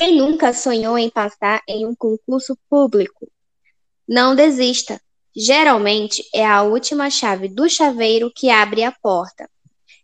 [0.00, 3.30] Quem nunca sonhou em passar em um concurso público?
[4.08, 4.98] Não desista.
[5.36, 9.46] Geralmente é a última chave do chaveiro que abre a porta.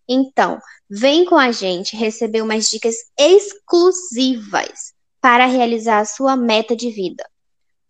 [0.06, 6.91] Então, vem com a gente receber umas dicas exclusivas para realizar a sua meta de
[6.91, 7.27] vida.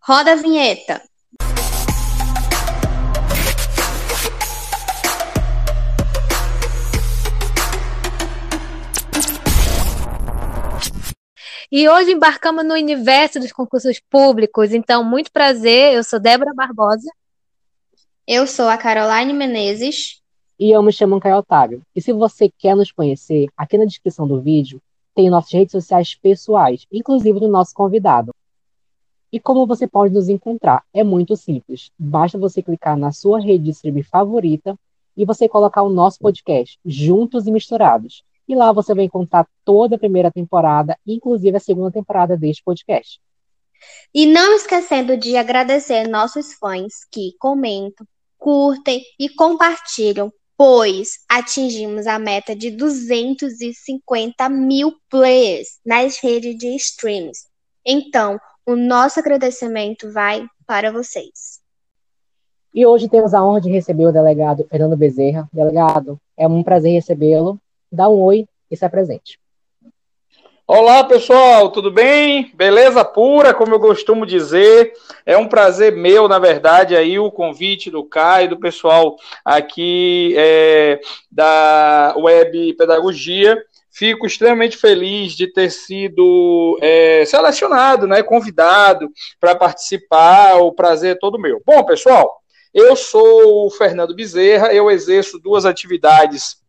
[0.01, 1.03] Roda a vinheta!
[11.71, 14.73] E hoje embarcamos no universo dos concursos públicos.
[14.73, 17.11] Então, muito prazer, eu sou Débora Barbosa.
[18.27, 20.21] Eu sou a Caroline Menezes.
[20.59, 21.83] E eu me chamo Caio Otávio.
[21.95, 24.81] E se você quer nos conhecer, aqui na descrição do vídeo
[25.15, 28.35] tem nossas redes sociais pessoais, inclusive do nosso convidado.
[29.33, 30.85] E como você pode nos encontrar?
[30.95, 31.91] É muito simples.
[31.99, 34.79] Basta você clicar na sua rede de streaming favorita
[35.17, 38.23] e você colocar o nosso podcast, Juntos e Misturados.
[38.49, 43.21] E lá você vai encontrar toda a primeira temporada, inclusive a segunda temporada deste podcast.
[44.15, 48.07] E não esquecendo de agradecer nossos fãs que comentam,
[48.39, 57.47] curtem e compartilham, pois atingimos a meta de 250 mil players nas redes de streams.
[57.85, 61.61] Então, o nosso agradecimento vai para vocês.
[62.75, 65.49] E hoje temos a honra de receber o delegado Fernando Bezerra.
[65.53, 67.59] Delegado, é um prazer recebê-lo
[67.97, 69.41] dá um oi e se apresente.
[70.69, 72.51] Olá, pessoal, tudo bem?
[72.55, 74.93] Beleza pura, como eu costumo dizer.
[75.25, 81.01] É um prazer meu, na verdade, aí o convite do Caio, do pessoal aqui é,
[81.31, 83.57] da Web Pedagogia.
[83.93, 89.09] Fico extremamente feliz de ter sido é, selecionado, né, convidado
[89.41, 90.57] para participar.
[90.57, 91.63] O prazer é todo meu.
[91.65, 92.43] Bom, pessoal,
[92.75, 96.66] eu sou o Fernando Bezerra, eu exerço duas atividades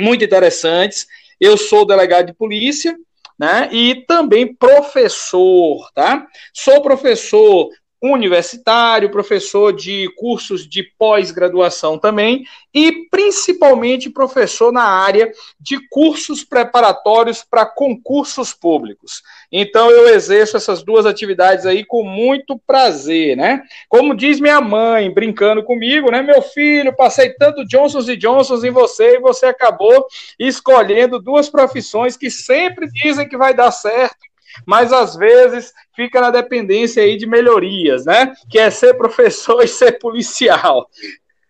[0.00, 1.06] muito interessantes.
[1.40, 2.96] Eu sou delegado de polícia,
[3.38, 3.68] né?
[3.72, 6.26] E também professor, tá?
[6.52, 7.68] Sou professor
[8.02, 17.42] universitário, professor de cursos de pós-graduação também, e principalmente professor na área de cursos preparatórios
[17.42, 19.22] para concursos públicos.
[19.50, 23.62] Então eu exerço essas duas atividades aí com muito prazer, né?
[23.88, 26.22] Como diz minha mãe, brincando comigo, né?
[26.22, 30.06] Meu filho, passei tanto Johnsons e Johnsons em você e você acabou
[30.38, 34.27] escolhendo duas profissões que sempre dizem que vai dar certo
[34.66, 38.32] mas às vezes fica na dependência aí de melhorias, né?
[38.50, 40.88] Que é ser professor e ser policial.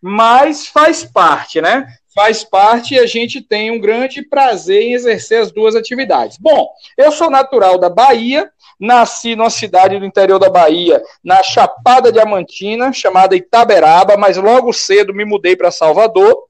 [0.01, 1.87] Mas faz parte, né?
[2.15, 6.37] Faz parte e a gente tem um grande prazer em exercer as duas atividades.
[6.39, 12.11] Bom, eu sou natural da Bahia, nasci numa cidade do interior da Bahia, na Chapada
[12.11, 16.48] Diamantina, chamada Itaberaba, mas logo cedo me mudei para Salvador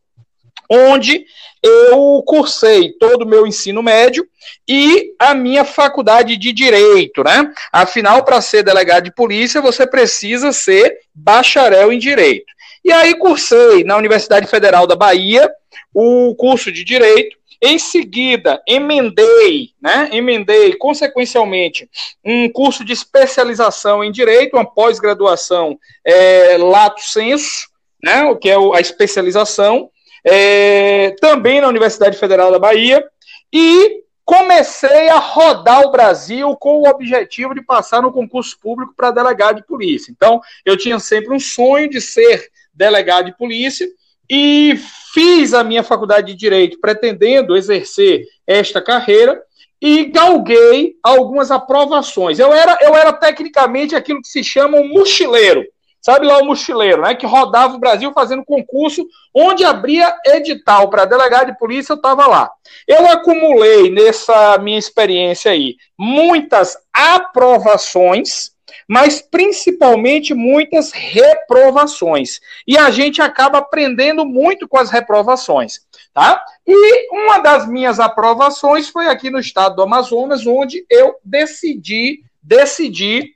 [0.69, 1.25] onde
[1.63, 4.27] eu cursei todo o meu ensino médio
[4.67, 7.53] e a minha faculdade de direito, né?
[7.73, 12.53] Afinal, para ser delegado de polícia, você precisa ser bacharel em direito.
[12.85, 15.51] E aí cursei na Universidade Federal da Bahia
[15.93, 17.37] o curso de direito.
[17.61, 20.09] Em seguida, emendei, né?
[20.13, 21.91] Emendei, consequencialmente,
[22.25, 27.69] um curso de especialização em direito, uma pós-graduação é, lato senso,
[28.03, 28.23] né?
[28.25, 29.91] O que é a especialização
[30.31, 33.05] é, também na Universidade Federal da Bahia,
[33.53, 39.11] e comecei a rodar o Brasil com o objetivo de passar no concurso público para
[39.11, 40.13] delegado de polícia.
[40.13, 43.89] Então, eu tinha sempre um sonho de ser delegado de polícia
[44.31, 44.79] e
[45.15, 49.43] fiz a minha faculdade de direito pretendendo exercer esta carreira
[49.81, 52.39] e galguei algumas aprovações.
[52.39, 55.65] Eu era, eu era tecnicamente aquilo que se chama um mochileiro.
[56.01, 57.15] Sabe lá o mochileiro, né?
[57.15, 62.27] Que rodava o Brasil fazendo concurso, onde abria edital para delegado de polícia, eu estava
[62.27, 62.51] lá.
[62.87, 68.53] Eu acumulei nessa minha experiência aí muitas aprovações,
[68.87, 72.41] mas principalmente muitas reprovações.
[72.67, 75.81] E a gente acaba aprendendo muito com as reprovações,
[76.15, 76.43] tá?
[76.67, 83.35] E uma das minhas aprovações foi aqui no estado do Amazonas, onde eu decidi, decidi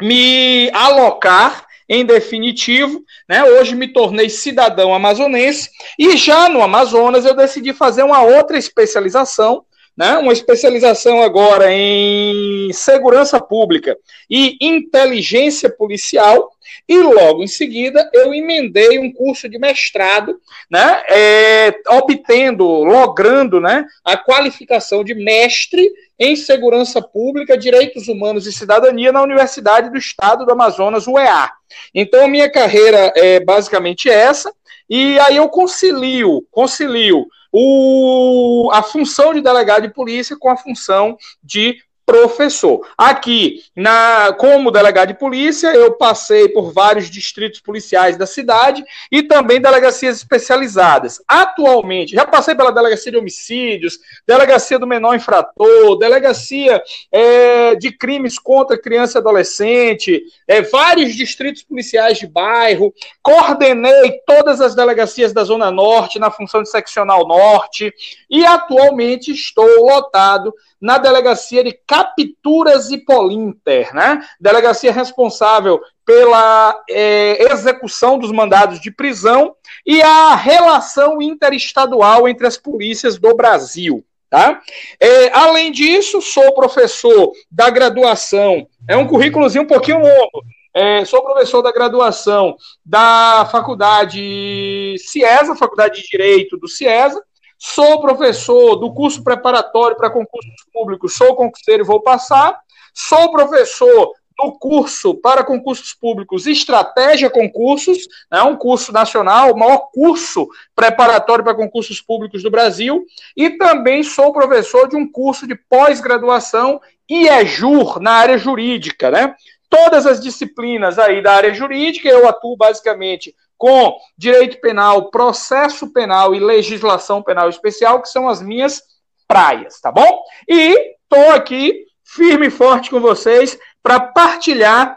[0.00, 3.44] me alocar em definitivo, né?
[3.44, 9.64] Hoje me tornei cidadão amazonense e já no Amazonas eu decidi fazer uma outra especialização,
[9.96, 10.16] né?
[10.18, 13.96] Uma especialização agora em segurança pública
[14.28, 16.50] e inteligência policial
[16.88, 20.38] e logo em seguida eu emendei um curso de mestrado,
[20.70, 21.02] né?
[21.08, 23.86] É, obtendo, logrando, né?
[24.04, 30.44] A qualificação de mestre em Segurança Pública, Direitos Humanos e Cidadania na Universidade do Estado
[30.44, 31.50] do Amazonas, UEA.
[31.94, 34.52] Então, minha carreira é basicamente essa,
[34.88, 41.16] e aí eu concilio, concilio o, a função de delegado de polícia com a função
[41.42, 42.86] de professor.
[42.96, 49.22] Aqui, na, como delegado de polícia, eu passei por vários distritos policiais da cidade e
[49.22, 51.22] também delegacias especializadas.
[51.26, 58.38] Atualmente, já passei pela delegacia de homicídios, delegacia do menor infrator, delegacia é, de crimes
[58.38, 62.92] contra criança e adolescente, é, vários distritos policiais de bairro,
[63.22, 67.92] coordenei todas as delegacias da Zona Norte na função de seccional norte
[68.28, 74.20] e atualmente estou lotado na delegacia de capturas e polinter, né?
[74.40, 79.54] Delegacia responsável pela é, execução dos mandados de prisão
[79.86, 84.04] e a relação interestadual entre as polícias do Brasil.
[84.28, 84.60] Tá?
[84.98, 88.66] É, além disso, sou professor da graduação.
[88.88, 90.42] É um currículozinho um pouquinho longo.
[90.74, 97.22] É, sou professor da graduação da faculdade CIESA, Faculdade de Direito do CIESA,
[97.66, 102.60] Sou professor do curso preparatório para concursos públicos, sou concurseiro e vou passar.
[102.92, 109.88] Sou professor do curso para concursos públicos Estratégia Concursos, é um curso nacional, o maior
[109.94, 110.46] curso
[110.76, 113.02] preparatório para concursos públicos do Brasil,
[113.34, 116.78] e também sou professor de um curso de pós-graduação
[117.08, 119.34] IEJUR na área jurídica, né?
[119.70, 126.34] Todas as disciplinas aí da área jurídica, eu atuo basicamente com direito penal, processo penal
[126.34, 128.82] e legislação penal especial, que são as minhas
[129.26, 130.22] praias, tá bom?
[130.48, 134.96] E estou aqui firme e forte com vocês para partilhar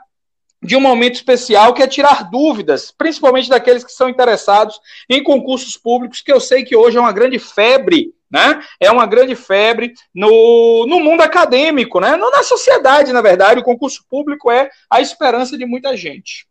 [0.61, 4.79] de um momento especial que é tirar dúvidas, principalmente daqueles que são interessados
[5.09, 8.61] em concursos públicos, que eu sei que hoje é uma grande febre, né?
[8.79, 12.17] É uma grande febre no, no mundo acadêmico, né?
[12.17, 16.47] Na sociedade, na verdade, o concurso público é a esperança de muita gente.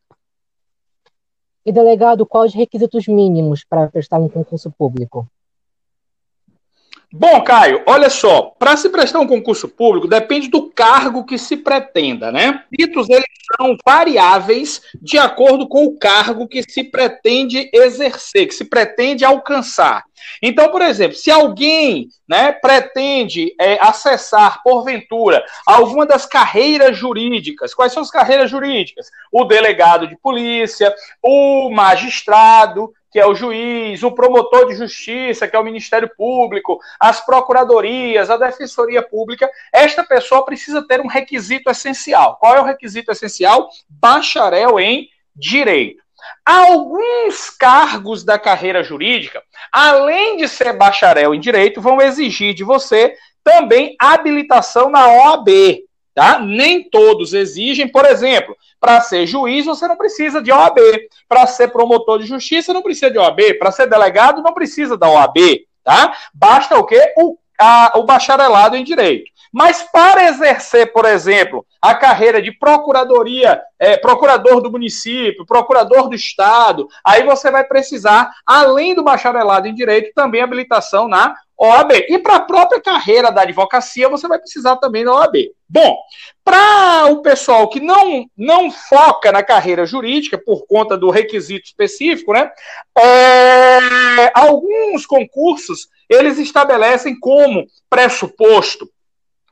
[1.68, 5.28] E, delegado, quais os requisitos mínimos para prestar um concurso público?
[7.12, 11.56] Bom, Caio, olha só, para se prestar um concurso público depende do cargo que se
[11.56, 12.64] pretenda, né?
[12.76, 13.24] Ritos eles
[13.56, 20.04] são variáveis de acordo com o cargo que se pretende exercer, que se pretende alcançar.
[20.42, 27.92] Então, por exemplo, se alguém né, pretende é, acessar, porventura, alguma das carreiras jurídicas, quais
[27.92, 29.08] são as carreiras jurídicas?
[29.30, 30.92] O delegado de polícia,
[31.22, 36.78] o magistrado, que é o juiz, o promotor de justiça, que é o Ministério Público,
[37.00, 42.36] as procuradorias, a Defensoria Pública, esta pessoa precisa ter um requisito essencial.
[42.36, 43.70] Qual é o requisito essencial?
[43.88, 46.02] Bacharel em direito.
[46.44, 49.42] Alguns cargos da carreira jurídica,
[49.72, 55.48] além de ser bacharel em direito, vão exigir de você também habilitação na OAB.
[56.16, 56.38] Tá?
[56.38, 60.78] Nem todos exigem, por exemplo, para ser juiz você não precisa de OAB,
[61.28, 65.10] para ser promotor de justiça não precisa de OAB, para ser delegado não precisa da
[65.10, 65.36] OAB,
[65.84, 66.16] tá?
[66.32, 67.12] Basta o quê?
[67.18, 69.30] O, a, o bacharelado em direito.
[69.52, 76.14] Mas para exercer, por exemplo, a carreira de procuradoria, é, procurador do município, procurador do
[76.14, 81.92] estado, aí você vai precisar, além do bacharelado em direito, também habilitação na OAB.
[82.08, 85.50] E para a própria carreira da advocacia, você vai precisar também da OAB.
[85.68, 85.96] Bom,
[86.44, 92.32] para o pessoal que não, não foca na carreira jurídica por conta do requisito específico,
[92.32, 92.50] né?
[92.96, 98.88] É, alguns concursos eles estabelecem como pressuposto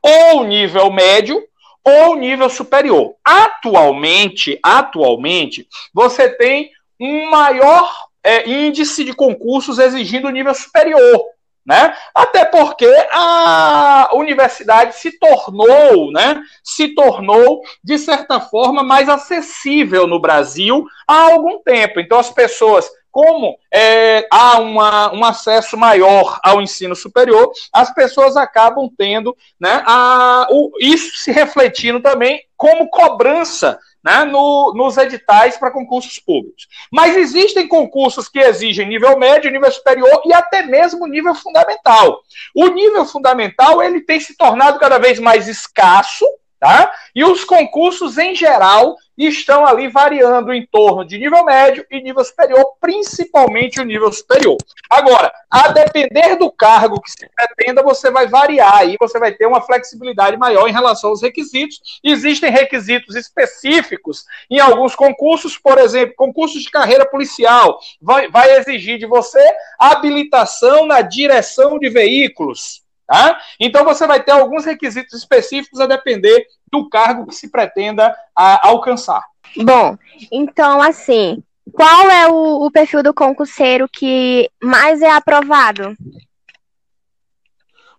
[0.01, 1.43] ou nível médio
[1.83, 3.15] ou nível superior.
[3.23, 11.34] Atualmente, atualmente, você tem um maior é, índice de concursos exigindo nível superior.
[11.65, 11.95] Né?
[12.13, 20.19] Até porque a universidade se tornou, né, se tornou de certa forma mais acessível no
[20.19, 21.99] Brasil há algum tempo.
[21.99, 28.35] Então as pessoas como é, há uma, um acesso maior ao ensino superior, as pessoas
[28.35, 35.57] acabam tendo né, a, o, isso se refletindo também como cobrança né, no, nos editais
[35.57, 36.67] para concursos públicos.
[36.91, 42.21] Mas existem concursos que exigem nível médio, nível superior e até mesmo nível fundamental.
[42.53, 46.23] O nível fundamental ele tem se tornado cada vez mais escasso,
[46.65, 46.91] tá?
[47.13, 52.23] E os concursos em geral estão ali variando em torno de nível médio e nível
[52.25, 54.57] superior, principalmente o nível superior.
[54.89, 59.45] Agora, a depender do cargo que se pretenda, você vai variar aí, você vai ter
[59.45, 61.99] uma flexibilidade maior em relação aos requisitos.
[62.03, 68.97] Existem requisitos específicos em alguns concursos, por exemplo, concursos de carreira policial, vai, vai exigir
[68.97, 69.39] de você
[69.79, 72.84] habilitação na direção de veículos.
[73.07, 73.39] Tá?
[73.59, 78.67] Então você vai ter alguns requisitos específicos a depender do cargo que se pretenda a,
[78.67, 79.23] alcançar.
[79.57, 79.95] Bom,
[80.31, 85.95] então assim, qual é o, o perfil do concurseiro que mais é aprovado?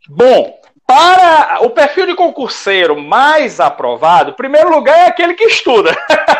[0.08, 5.90] Bom, para o perfil de concurseiro mais aprovado, primeiro lugar é aquele que estuda.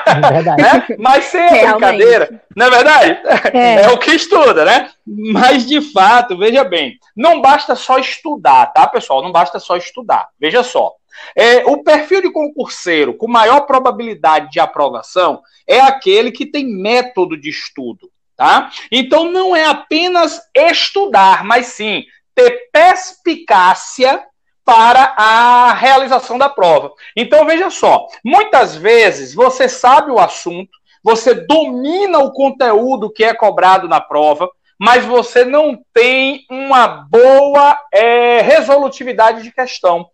[0.07, 0.87] É né?
[0.99, 3.21] Mas sem a brincadeira, não é verdade?
[3.53, 3.83] É.
[3.83, 3.88] é.
[3.88, 4.91] o que estuda, né?
[5.05, 9.21] Mas de fato, veja bem, não basta só estudar, tá, pessoal?
[9.21, 10.29] Não basta só estudar.
[10.38, 10.93] Veja só.
[11.35, 17.37] É, o perfil de concurseiro com maior probabilidade de aprovação é aquele que tem método
[17.37, 18.71] de estudo, tá?
[18.93, 24.23] Então não é apenas estudar, mas sim ter perspicácia
[24.66, 26.92] para a realização da prova.
[27.16, 30.70] Então veja só, muitas vezes você sabe o assunto,
[31.04, 37.78] você domina o conteúdo que é cobrado na prova, mas você não tem uma boa
[37.94, 40.08] é, resolutividade de questão,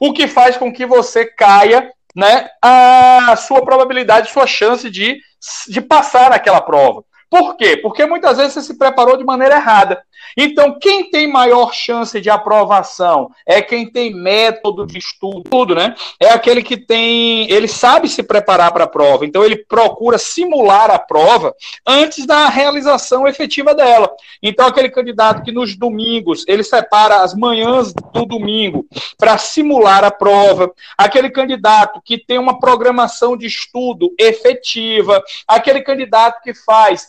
[0.00, 5.20] o que faz com que você caia né, a sua probabilidade, sua chance de,
[5.68, 7.04] de passar naquela prova.
[7.30, 7.76] Por quê?
[7.76, 10.02] Porque muitas vezes você se preparou de maneira errada.
[10.36, 15.94] Então, quem tem maior chance de aprovação é quem tem método de estudo, né?
[16.20, 20.90] É aquele que tem, ele sabe se preparar para a prova, então ele procura simular
[20.90, 21.54] a prova
[21.86, 24.10] antes da realização efetiva dela.
[24.42, 30.10] Então, aquele candidato que nos domingos, ele separa as manhãs do domingo para simular a
[30.10, 37.06] prova, aquele candidato que tem uma programação de estudo efetiva, aquele candidato que faz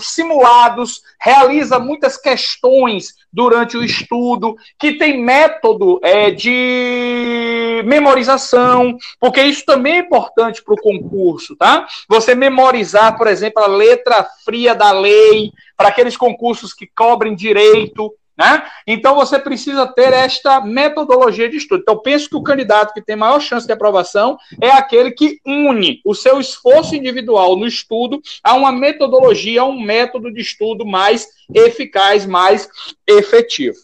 [0.00, 9.64] simulados, realiza muitas questões durante o estudo, que tem método é, de memorização, porque isso
[9.64, 11.86] também é importante para o concurso, tá?
[12.08, 18.14] Você memorizar, por exemplo, a letra fria da lei, para aqueles concursos que cobrem direito,
[18.36, 18.64] né?
[18.86, 21.80] Então você precisa ter esta metodologia de estudo.
[21.80, 26.00] Então penso que o candidato que tem maior chance de aprovação é aquele que une
[26.04, 31.28] o seu esforço individual no estudo a uma metodologia, a um método de estudo mais
[31.54, 32.68] eficaz, mais
[33.06, 33.78] efetivo.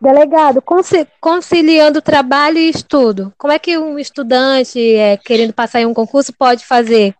[0.00, 0.62] Delegado,
[1.20, 6.32] conciliando trabalho e estudo, como é que um estudante é, querendo passar em um concurso
[6.32, 7.14] pode fazer?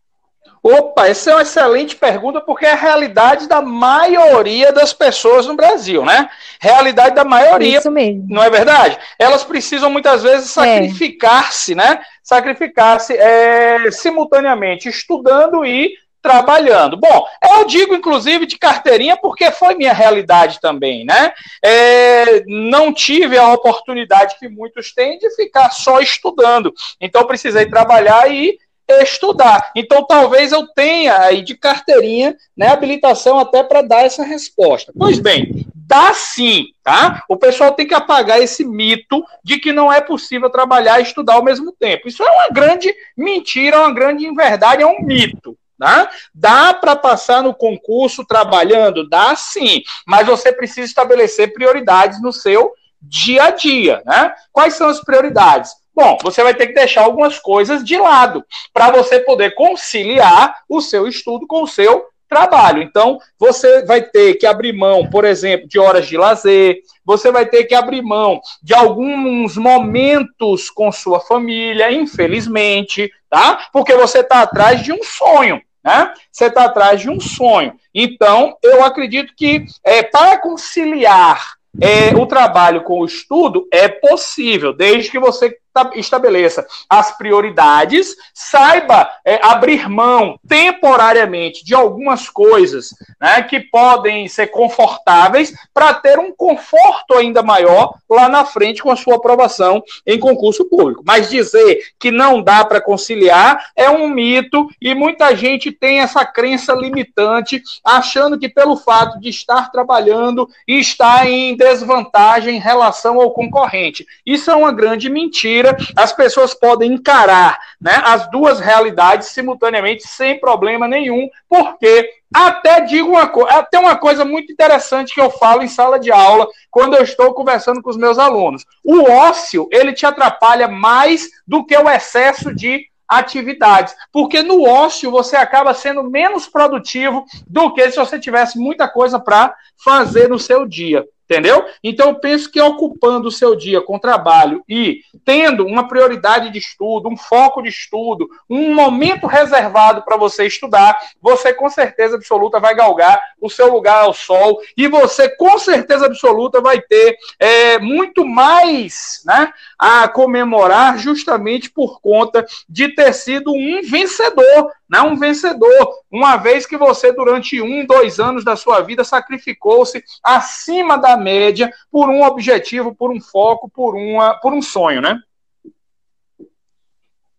[0.67, 5.55] Opa, essa é uma excelente pergunta, porque é a realidade da maioria das pessoas no
[5.55, 6.27] Brasil, né?
[6.59, 7.81] Realidade da maioria.
[7.81, 8.25] Isso mesmo.
[8.31, 8.99] Não é verdade?
[9.19, 10.63] Elas precisam muitas vezes é.
[10.63, 11.75] sacrificar-se, é.
[11.75, 12.01] né?
[12.23, 15.93] Sacrificar-se é, simultaneamente, estudando e
[16.23, 16.97] trabalhando.
[16.97, 17.27] Bom,
[17.59, 21.35] eu digo inclusive de carteirinha porque foi minha realidade também, né?
[21.63, 26.73] É, não tive a oportunidade que muitos têm de ficar só estudando.
[26.99, 28.57] Então precisei trabalhar e
[28.89, 29.71] estudar.
[29.75, 34.93] Então, talvez eu tenha aí de carteirinha, né, habilitação até para dar essa resposta.
[34.97, 37.25] Pois bem, dá sim, tá?
[37.29, 41.35] O pessoal tem que apagar esse mito de que não é possível trabalhar e estudar
[41.35, 42.09] ao mesmo tempo.
[42.09, 45.57] Isso é uma grande mentira, uma grande inverdade, é um mito.
[45.77, 46.09] Tá?
[46.33, 49.09] Dá para passar no concurso trabalhando?
[49.09, 52.73] Dá sim, mas você precisa estabelecer prioridades no seu
[53.03, 54.01] dia a dia.
[54.07, 54.33] Né?
[54.53, 55.73] Quais são as prioridades?
[55.95, 60.81] Bom, você vai ter que deixar algumas coisas de lado para você poder conciliar o
[60.81, 62.83] seu estudo com o seu trabalho.
[62.83, 67.47] Então, você vai ter que abrir mão, por exemplo, de horas de lazer, você vai
[67.47, 73.69] ter que abrir mão de alguns momentos com sua família, infelizmente, tá?
[73.73, 75.63] Porque você está atrás de um sonho.
[75.85, 76.13] Né?
[76.33, 77.75] Você está atrás de um sonho.
[77.95, 84.73] Então, eu acredito que é, para conciliar é, o trabalho com o estudo é possível,
[84.73, 85.57] desde que você
[85.95, 92.91] estabeleça as prioridades, saiba é, abrir mão temporariamente de algumas coisas
[93.21, 98.91] né, que podem ser confortáveis para ter um conforto ainda maior lá na frente com
[98.91, 101.03] a sua aprovação em concurso público.
[101.07, 106.25] Mas dizer que não dá para conciliar é um mito e muita gente tem essa
[106.25, 113.21] crença limitante, achando que pelo fato de estar trabalhando e estar em desvantagem em relação
[113.21, 114.07] ao concorrente.
[114.25, 115.64] Isso é uma grande mentira
[115.97, 123.11] as pessoas podem encarar né, as duas realidades simultaneamente sem problema nenhum, porque até digo
[123.11, 126.97] uma coisa, até uma coisa muito interessante que eu falo em sala de aula quando
[126.97, 128.65] eu estou conversando com os meus alunos.
[128.83, 135.11] O ócio, ele te atrapalha mais do que o excesso de atividades, porque no ócio
[135.11, 139.55] você acaba sendo menos produtivo do que se você tivesse muita coisa para
[139.85, 141.05] fazer no seu dia.
[141.25, 141.65] Entendeu?
[141.83, 146.59] Então, eu penso que ocupando o seu dia com trabalho e tendo uma prioridade de
[146.59, 152.61] estudo, um foco de estudo, um momento reservado para você estudar, você com certeza absoluta
[152.61, 157.79] vai galgar o seu lugar ao sol e você com certeza absoluta vai ter é,
[157.79, 165.17] muito mais né, a comemorar justamente por conta de ter sido um vencedor não um
[165.17, 171.17] vencedor, uma vez que você, durante um, dois anos da sua vida, sacrificou-se acima da
[171.17, 175.19] média por um objetivo, por um foco, por, uma, por um sonho, né?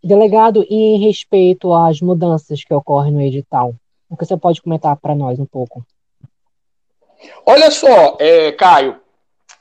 [0.04, 3.74] Delegado, e em respeito às mudanças que ocorrem no edital,
[4.10, 5.86] o que você pode comentar para nós um pouco?
[7.46, 9.00] Olha só, é, Caio,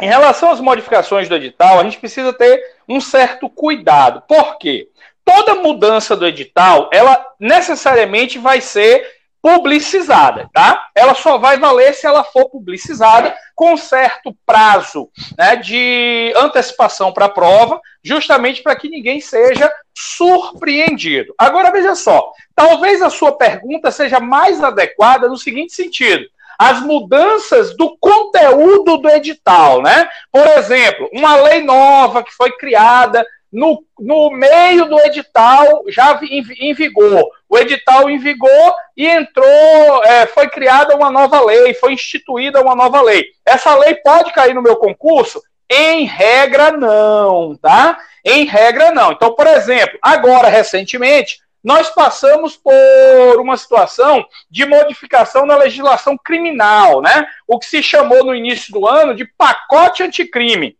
[0.00, 4.22] em relação às modificações do edital, a gente precisa ter um certo cuidado.
[4.22, 4.88] Por quê?
[5.24, 9.06] Toda mudança do edital, ela necessariamente vai ser
[9.44, 10.88] publicizada, tá?
[10.94, 17.26] Ela só vai valer se ela for publicizada com certo prazo né, de antecipação para
[17.26, 21.34] a prova, justamente para que ninguém seja surpreendido.
[21.38, 26.24] Agora veja só, talvez a sua pergunta seja mais adequada no seguinte sentido:
[26.58, 30.08] as mudanças do conteúdo do edital, né?
[30.32, 36.44] Por exemplo, uma lei nova que foi criada no, no meio do edital já em,
[36.58, 37.30] em vigor.
[37.48, 42.74] O edital em vigor e entrou, é, foi criada uma nova lei, foi instituída uma
[42.74, 43.26] nova lei.
[43.46, 45.40] Essa lei pode cair no meu concurso?
[45.70, 47.96] Em regra, não, tá?
[48.24, 49.12] Em regra, não.
[49.12, 57.00] Então, por exemplo, agora, recentemente, nós passamos por uma situação de modificação na legislação criminal,
[57.00, 57.24] né?
[57.46, 60.76] O que se chamou no início do ano de pacote anticrime.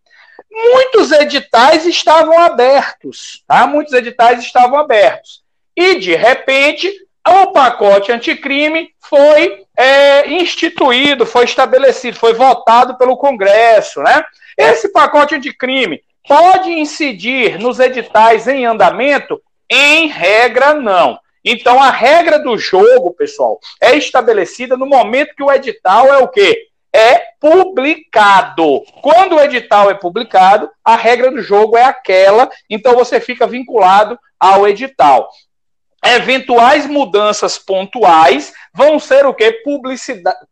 [0.55, 3.67] Muitos editais estavam abertos, tá?
[3.67, 5.43] Muitos editais estavam abertos.
[5.77, 6.93] E, de repente,
[7.27, 14.25] o pacote anticrime foi é, instituído, foi estabelecido, foi votado pelo Congresso, né?
[14.57, 21.19] Esse pacote anticrime pode incidir nos editais em andamento em regra, não.
[21.45, 26.29] Então, a regra do jogo, pessoal, é estabelecida no momento que o edital é o
[26.29, 26.69] quê?
[26.95, 28.83] É publicado.
[29.03, 34.19] Quando o edital é publicado, a regra do jogo é aquela, então você fica vinculado
[34.39, 35.29] ao edital.
[36.05, 39.61] Eventuais mudanças pontuais vão ser o quê?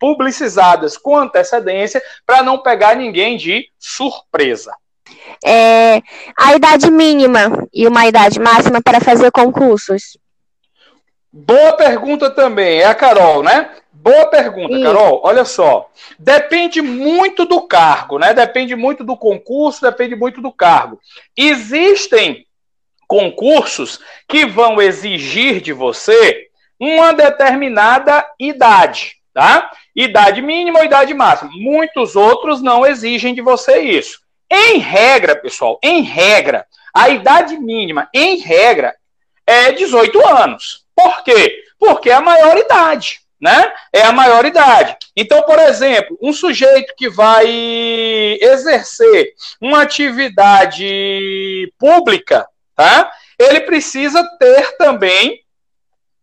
[0.00, 4.72] Publicizadas com antecedência para não pegar ninguém de surpresa
[5.44, 6.02] é,
[6.38, 10.16] a idade mínima e uma idade máxima para fazer concursos?
[11.32, 13.70] Boa pergunta também, é a Carol, né?
[14.02, 14.82] Boa pergunta, Isso.
[14.82, 15.20] Carol.
[15.22, 15.88] Olha só,
[16.18, 18.34] depende muito do cargo, né?
[18.34, 20.98] Depende muito do concurso, depende muito do cargo.
[21.36, 22.44] Existem
[23.06, 26.48] concursos que vão exigir de você
[26.80, 29.70] uma determinada idade, tá?
[29.94, 31.52] Idade mínima ou idade máxima.
[31.54, 34.20] Muitos outros não exigem de você isso.
[34.50, 38.96] Em regra, pessoal, em regra, a idade mínima, em regra,
[39.46, 40.84] é 18 anos.
[40.92, 41.62] Por quê?
[41.78, 43.72] Porque é a maioridade, né?
[43.92, 44.96] É a maioridade.
[45.16, 47.44] Então, por exemplo, um sujeito que vai
[48.40, 53.10] exercer uma atividade pública, tá?
[53.36, 55.40] Ele precisa ter também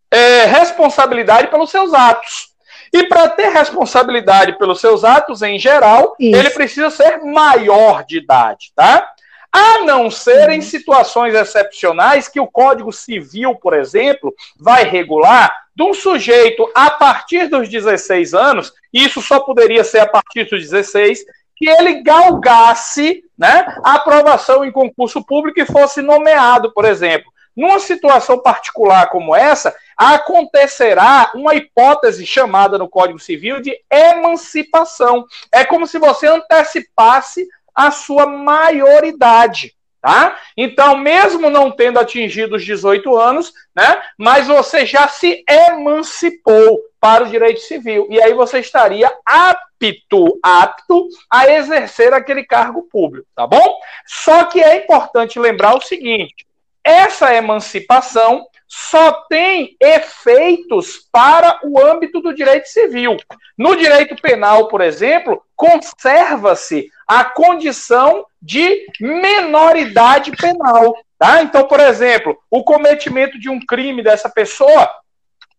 [0.09, 2.47] é, responsabilidade pelos seus atos.
[2.93, 6.35] E para ter responsabilidade pelos seus atos em geral, Isso.
[6.35, 9.11] ele precisa ser maior de idade, tá?
[9.51, 10.61] A não ser em uhum.
[10.61, 17.47] situações excepcionais que o Código Civil, por exemplo, vai regular de um sujeito a partir
[17.47, 21.23] dos 16 anos, e isso só poderia ser a partir dos 16,
[21.55, 27.31] que ele galgasse né, a aprovação em concurso público e fosse nomeado, por exemplo.
[27.55, 35.25] Numa situação particular como essa, acontecerá uma hipótese chamada no Código Civil de emancipação.
[35.49, 39.73] É como se você antecipasse a sua maioridade.
[40.01, 40.37] Tá?
[40.55, 47.25] Então, mesmo não tendo atingido os 18 anos, né, mas você já se emancipou para
[47.25, 48.07] o direito civil.
[48.09, 53.77] E aí você estaria apto, apto a exercer aquele cargo público, tá bom?
[54.05, 56.47] Só que é importante lembrar o seguinte:
[56.83, 63.17] essa emancipação só tem efeitos para o âmbito do direito civil.
[63.57, 70.95] No direito penal, por exemplo, conserva-se a condição de menoridade penal.
[71.17, 71.41] Tá?
[71.41, 74.87] Então, por exemplo, o cometimento de um crime dessa pessoa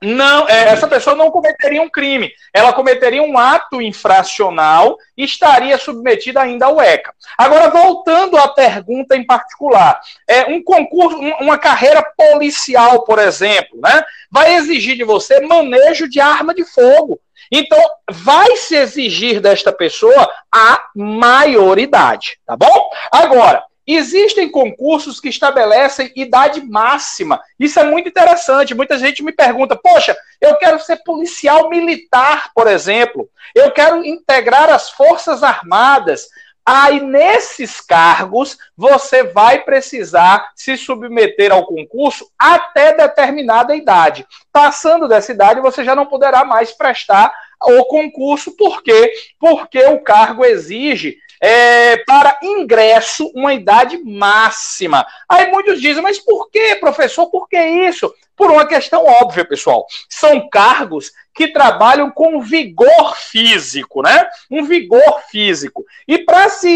[0.03, 5.77] não, é, essa pessoa não cometeria um crime, ela cometeria um ato infracional e estaria
[5.77, 7.13] submetida ainda ao ECA.
[7.37, 14.03] Agora, voltando à pergunta em particular, é, um concurso, uma carreira policial, por exemplo, né,
[14.31, 17.21] vai exigir de você manejo de arma de fogo.
[17.51, 17.79] Então,
[18.11, 22.91] vai se exigir desta pessoa a maioridade, tá bom?
[23.11, 27.41] Agora, Existem concursos que estabelecem idade máxima.
[27.59, 28.73] Isso é muito interessante.
[28.73, 33.29] Muita gente me pergunta: poxa, eu quero ser policial militar, por exemplo.
[33.53, 36.29] Eu quero integrar as Forças Armadas.
[36.65, 44.27] Aí, nesses cargos, você vai precisar se submeter ao concurso até determinada idade.
[44.53, 48.57] Passando dessa idade, você já não poderá mais prestar o concurso.
[48.57, 49.13] Por quê?
[49.39, 55.07] Porque o cargo exige é, para ingresso uma idade máxima.
[55.29, 57.31] Aí muitos dizem, mas por que, professor?
[57.31, 58.13] Por que isso?
[58.41, 59.87] Por uma questão óbvia, pessoal.
[60.09, 64.27] São cargos que trabalham com vigor físico, né?
[64.51, 65.85] Um vigor físico.
[66.09, 66.71] E para se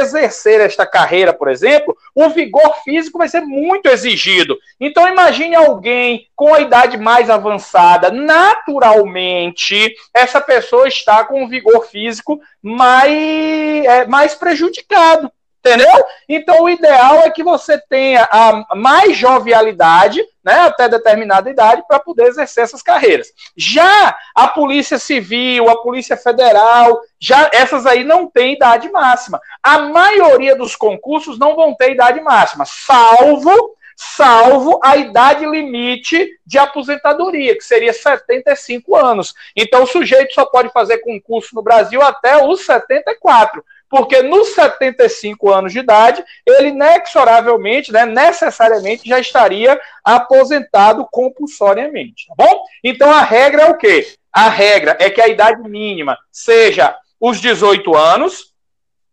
[0.00, 4.56] exercer esta carreira, por exemplo, o vigor físico vai ser muito exigido.
[4.80, 11.84] Então imagine alguém com a idade mais avançada, naturalmente, essa pessoa está com um vigor
[11.86, 15.32] físico mais, é, mais prejudicado.
[15.68, 16.04] Entendeu?
[16.26, 22.00] Então, o ideal é que você tenha a mais jovialidade, né, até determinada idade, para
[22.00, 23.28] poder exercer essas carreiras.
[23.54, 29.38] Já a Polícia Civil, a Polícia Federal, já essas aí não têm idade máxima.
[29.62, 36.56] A maioria dos concursos não vão ter idade máxima, salvo salvo a idade limite de
[36.56, 39.34] aposentadoria, que seria 75 anos.
[39.56, 45.52] Então, o sujeito só pode fazer concurso no Brasil até os 74 porque nos 75
[45.52, 52.64] anos de idade, ele inexoravelmente, né, necessariamente já estaria aposentado compulsoriamente, tá bom?
[52.84, 54.06] Então a regra é o quê?
[54.32, 58.52] A regra é que a idade mínima seja os 18 anos,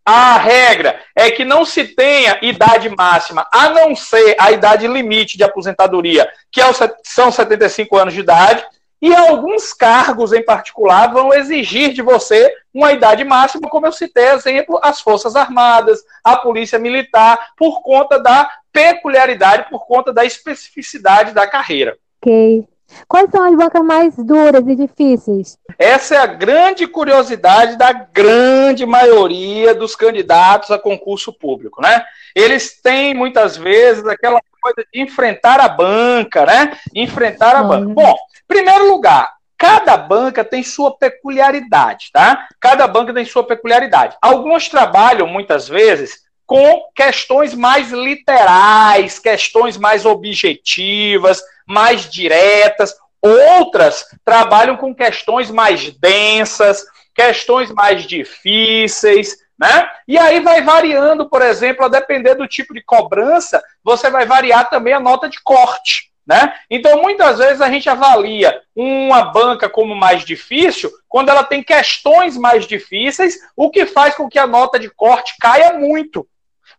[0.06, 5.36] a regra é que não se tenha idade máxima, a não ser a idade limite
[5.36, 6.66] de aposentadoria, que é
[7.04, 8.64] são 75 anos de idade,
[9.06, 14.30] e alguns cargos em particular vão exigir de você uma idade máxima, como eu citei,
[14.30, 21.34] exemplo, as Forças Armadas, a Polícia Militar, por conta da peculiaridade, por conta da especificidade
[21.34, 21.96] da carreira.
[22.20, 22.68] Ok.
[23.08, 25.58] Quais são as bancas mais duras e difíceis?
[25.78, 32.04] Essa é a grande curiosidade da grande maioria dos candidatos a concurso público, né?
[32.36, 36.78] Eles têm muitas vezes aquela coisa de enfrentar a banca, né?
[36.94, 37.94] Enfrentar a banca.
[37.94, 38.16] Bom,
[38.48, 42.48] primeiro lugar, cada banca tem sua peculiaridade, tá?
[42.60, 44.18] Cada banca tem sua peculiaridade.
[44.22, 52.96] Algumas trabalham muitas vezes com questões mais literais, questões mais objetivas, mais diretas.
[53.22, 59.90] Outras trabalham com questões mais densas, questões mais difíceis, né?
[60.08, 64.70] E aí vai variando, por exemplo, a depender do tipo de cobrança, você vai variar
[64.70, 66.12] também a nota de corte.
[66.28, 66.54] Né?
[66.72, 72.36] Então, muitas vezes a gente avalia uma banca como mais difícil quando ela tem questões
[72.36, 76.28] mais difíceis, o que faz com que a nota de corte caia muito.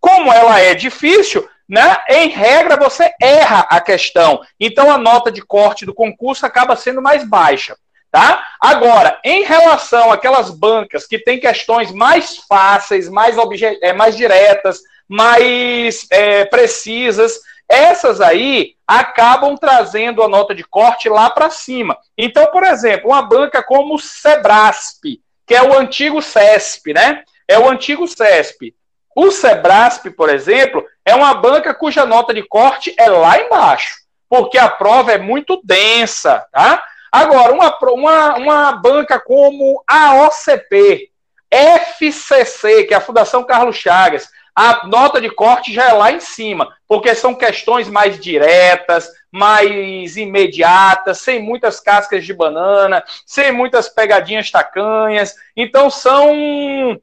[0.01, 1.97] Como ela é difícil, né?
[2.09, 4.41] Em regra, você erra a questão.
[4.59, 7.77] Então, a nota de corte do concurso acaba sendo mais baixa.
[8.11, 8.43] Tá?
[8.61, 13.37] Agora, em relação àquelas bancas que têm questões mais fáceis, mais,
[13.83, 21.29] é, mais diretas, mais é, precisas, essas aí acabam trazendo a nota de corte lá
[21.29, 21.99] para cima.
[22.17, 27.23] Então, por exemplo, uma banca como o Sebrasp, que é o antigo CESP, né?
[27.47, 28.75] É o antigo CESP.
[29.15, 33.97] O Sebrasp, por exemplo, é uma banca cuja nota de corte é lá embaixo,
[34.29, 36.83] porque a prova é muito densa, tá?
[37.13, 41.09] Agora, uma, uma, uma banca como a OCP,
[41.49, 46.19] FCC, que é a Fundação Carlos Chagas, a nota de corte já é lá em
[46.19, 53.89] cima, porque são questões mais diretas, mais imediatas, sem muitas cascas de banana, sem muitas
[53.89, 55.35] pegadinhas tacanhas.
[55.55, 56.99] Então são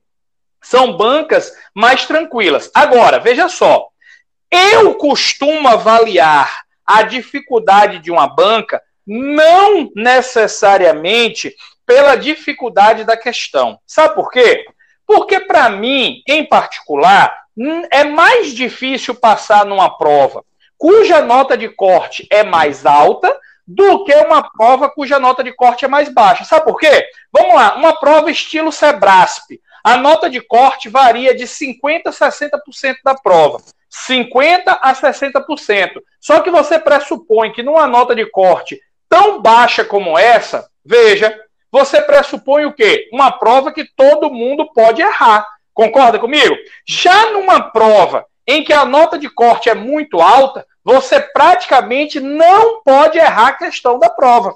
[0.61, 2.71] são bancas mais tranquilas.
[2.73, 3.89] Agora, veja só,
[4.53, 13.79] eu costumo avaliar a dificuldade de uma banca não necessariamente pela dificuldade da questão.
[13.85, 14.65] Sabe por quê?
[15.05, 20.43] Porque, para mim, em particular, hum, é mais difícil passar numa prova
[20.83, 23.33] cuja nota de corte é mais alta
[23.65, 26.43] do que uma prova cuja nota de corte é mais baixa.
[26.43, 27.05] Sabe por quê?
[27.31, 29.61] Vamos lá, uma prova estilo Sebrasp.
[29.81, 33.61] A nota de corte varia de 50% a 60% da prova.
[34.07, 36.01] 50% a 60%.
[36.19, 41.39] Só que você pressupõe que numa nota de corte tão baixa como essa, veja,
[41.71, 43.07] você pressupõe o quê?
[43.13, 45.45] Uma prova que todo mundo pode errar.
[45.73, 46.55] Concorda comigo?
[46.87, 52.81] Já numa prova em que a nota de corte é muito alta, você praticamente não
[52.83, 54.55] pode errar a questão da prova.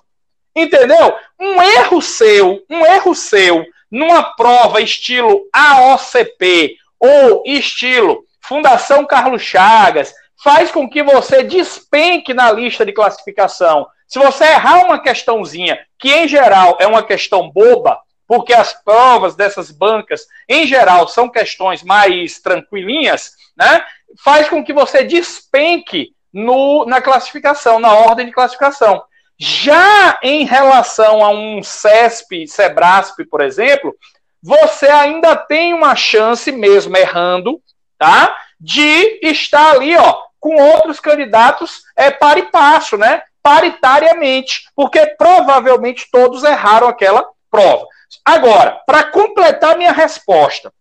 [0.56, 1.15] Entendeu?
[1.39, 10.14] Um erro seu, um erro seu numa prova estilo AOCP ou estilo Fundação Carlos Chagas
[10.44, 16.10] faz com que você despenque na lista de classificação se você errar uma questãozinha, que
[16.10, 21.84] em geral é uma questão boba, porque as provas dessas bancas, em geral, são questões
[21.84, 23.84] mais tranquilinhas, né?
[24.24, 29.04] Faz com que você despenque no, na classificação, na ordem de classificação.
[29.38, 33.94] Já em relação a um CESP, SEBRASP, por exemplo,
[34.42, 37.62] você ainda tem uma chance, mesmo errando,
[37.98, 38.36] tá?
[38.60, 43.24] De estar ali, ó, com outros candidatos é, par e passo, né?
[43.42, 47.86] Paritariamente, porque provavelmente todos erraram aquela prova.
[48.24, 50.72] Agora, para completar minha resposta,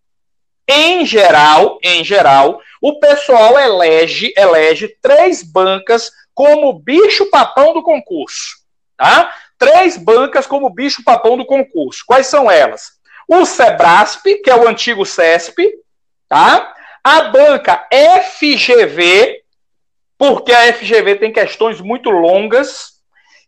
[0.68, 8.58] em geral, em geral, o pessoal elege, elege três bancas como bicho-papão do concurso.
[8.96, 9.32] Tá?
[9.58, 12.02] Três bancas como bicho-papão do concurso.
[12.06, 12.92] Quais são elas?
[13.28, 15.72] O Sebrasp, que é o antigo CESP,
[16.28, 16.74] tá?
[17.08, 19.40] A banca FGV,
[20.18, 22.94] porque a FGV tem questões muito longas,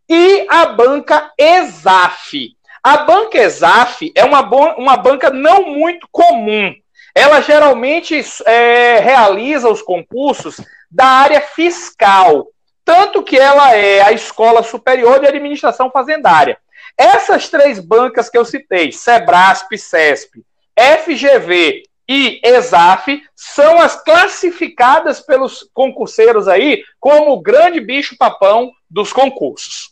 [0.08, 2.52] e a banca ESAF.
[2.84, 4.42] A banca ESAF é uma,
[4.76, 6.72] uma banca não muito comum.
[7.12, 12.46] Ela geralmente é, realiza os concursos da área fiscal,
[12.84, 16.60] tanto que ela é a Escola Superior de Administração Fazendária.
[16.96, 20.44] Essas três bancas que eu citei, Sebrasp, CESP,
[20.78, 29.90] FGV e ESAF, são as classificadas pelos concurseiros aí como o grande bicho-papão dos concursos.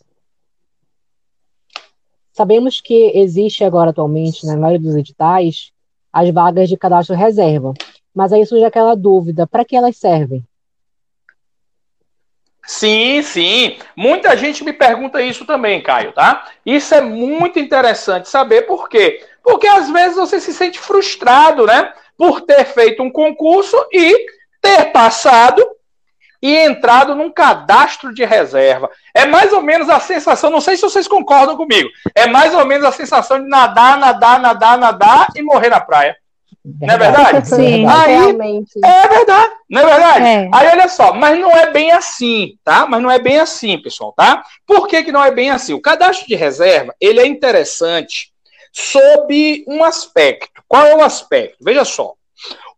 [2.33, 5.72] Sabemos que existe agora atualmente, na maioria dos editais,
[6.12, 7.72] as vagas de cadastro reserva.
[8.14, 10.46] Mas aí surge aquela dúvida: para que elas servem?
[12.66, 13.79] Sim, sim.
[13.94, 16.50] Muita gente me pergunta isso também, Caio, tá?
[16.64, 19.24] Isso é muito interessante saber por quê.
[19.42, 21.92] Porque às vezes você se sente frustrado, né?
[22.16, 24.26] Por ter feito um concurso e
[24.61, 25.64] ter passado
[26.42, 28.90] e entrado num cadastro de reserva.
[29.14, 32.64] É mais ou menos a sensação, não sei se vocês concordam comigo, é mais ou
[32.64, 36.16] menos a sensação de nadar, nadar, nadar, nadar e morrer na praia.
[36.64, 37.48] Não é verdade?
[37.48, 38.72] Sim, Aí, realmente.
[38.85, 40.26] É verdade, não é verdade?
[40.26, 40.50] É.
[40.52, 42.87] Aí olha só, mas não é bem assim, tá?
[42.88, 44.42] Mas não é bem assim, pessoal, tá?
[44.66, 45.74] Por que, que não é bem assim?
[45.74, 48.33] O cadastro de reserva, ele é interessante
[48.77, 50.62] sob um aspecto.
[50.69, 51.57] Qual é o aspecto?
[51.61, 52.15] Veja só.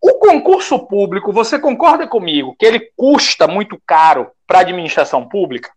[0.01, 5.73] O concurso público, você concorda comigo que ele custa muito caro para a administração pública?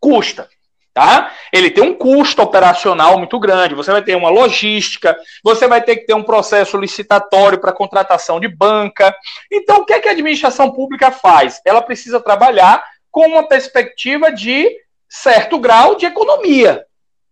[0.00, 0.48] Custa
[0.92, 1.32] tá?
[1.52, 3.74] Ele tem um custo operacional muito grande.
[3.74, 8.40] Você vai ter uma logística, você vai ter que ter um processo licitatório para contratação
[8.40, 9.14] de banca.
[9.50, 11.60] Então, o que, é que a administração pública faz?
[11.64, 14.68] Ela precisa trabalhar com uma perspectiva de
[15.08, 16.84] certo grau de economia,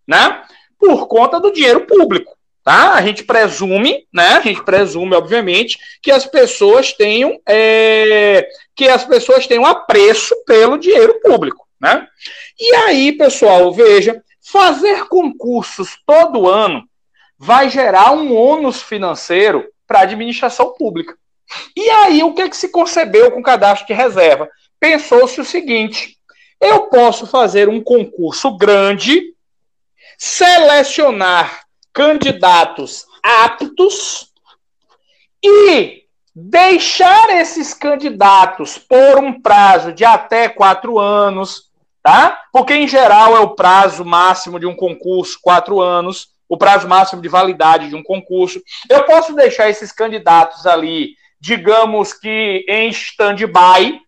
[0.07, 0.43] né?
[0.79, 2.37] Por conta do dinheiro público.
[2.63, 2.95] Tá?
[2.95, 4.29] A gente presume, né?
[4.29, 10.79] A gente presume, obviamente, que as pessoas tenham é, que as pessoas tenham apreço pelo
[10.79, 11.67] dinheiro público.
[11.81, 12.07] Né?
[12.59, 16.85] E aí, pessoal, veja, fazer concursos todo ano
[17.39, 21.17] vai gerar um ônus financeiro para a administração pública.
[21.75, 24.49] E aí, o que, é que se concebeu com o cadastro de reserva?
[24.79, 26.19] Pensou-se o seguinte:
[26.61, 29.35] eu posso fazer um concurso grande,
[30.19, 34.33] selecionar candidatos aptos
[35.43, 36.03] e
[36.35, 41.71] deixar esses candidatos por um prazo de até quatro anos,
[42.03, 42.43] tá?
[42.53, 47.23] Porque, em geral, é o prazo máximo de um concurso, quatro anos, o prazo máximo
[47.23, 48.61] de validade de um concurso.
[48.91, 54.01] Eu posso deixar esses candidatos ali, digamos que em stand-by,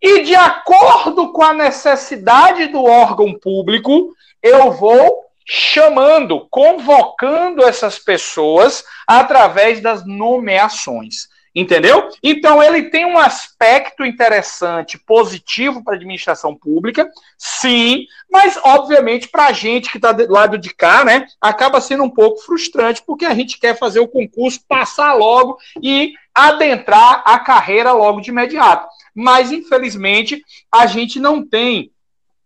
[0.00, 8.84] e de acordo com a necessidade do órgão público, eu vou chamando, convocando essas pessoas
[9.06, 11.28] através das nomeações.
[11.54, 12.08] Entendeu?
[12.22, 19.46] Então, ele tem um aspecto interessante, positivo para a administração pública, sim, mas, obviamente, para
[19.46, 23.24] a gente que está do lado de cá, né, acaba sendo um pouco frustrante, porque
[23.24, 28.86] a gente quer fazer o concurso, passar logo e adentrar a carreira logo de imediato.
[29.12, 31.90] Mas, infelizmente, a gente não tem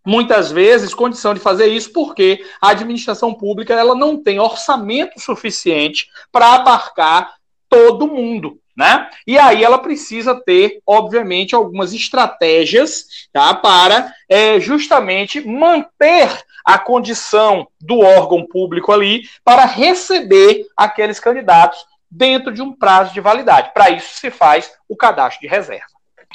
[0.05, 6.09] muitas vezes condição de fazer isso porque a administração pública ela não tem orçamento suficiente
[6.31, 7.35] para abarcar
[7.69, 9.09] todo mundo né?
[9.27, 16.31] E aí ela precisa ter, obviamente, algumas estratégias tá, para é, justamente manter
[16.65, 23.21] a condição do órgão público ali para receber aqueles candidatos dentro de um prazo de
[23.21, 23.73] validade.
[23.75, 25.87] Para isso se faz o cadastro de reserva.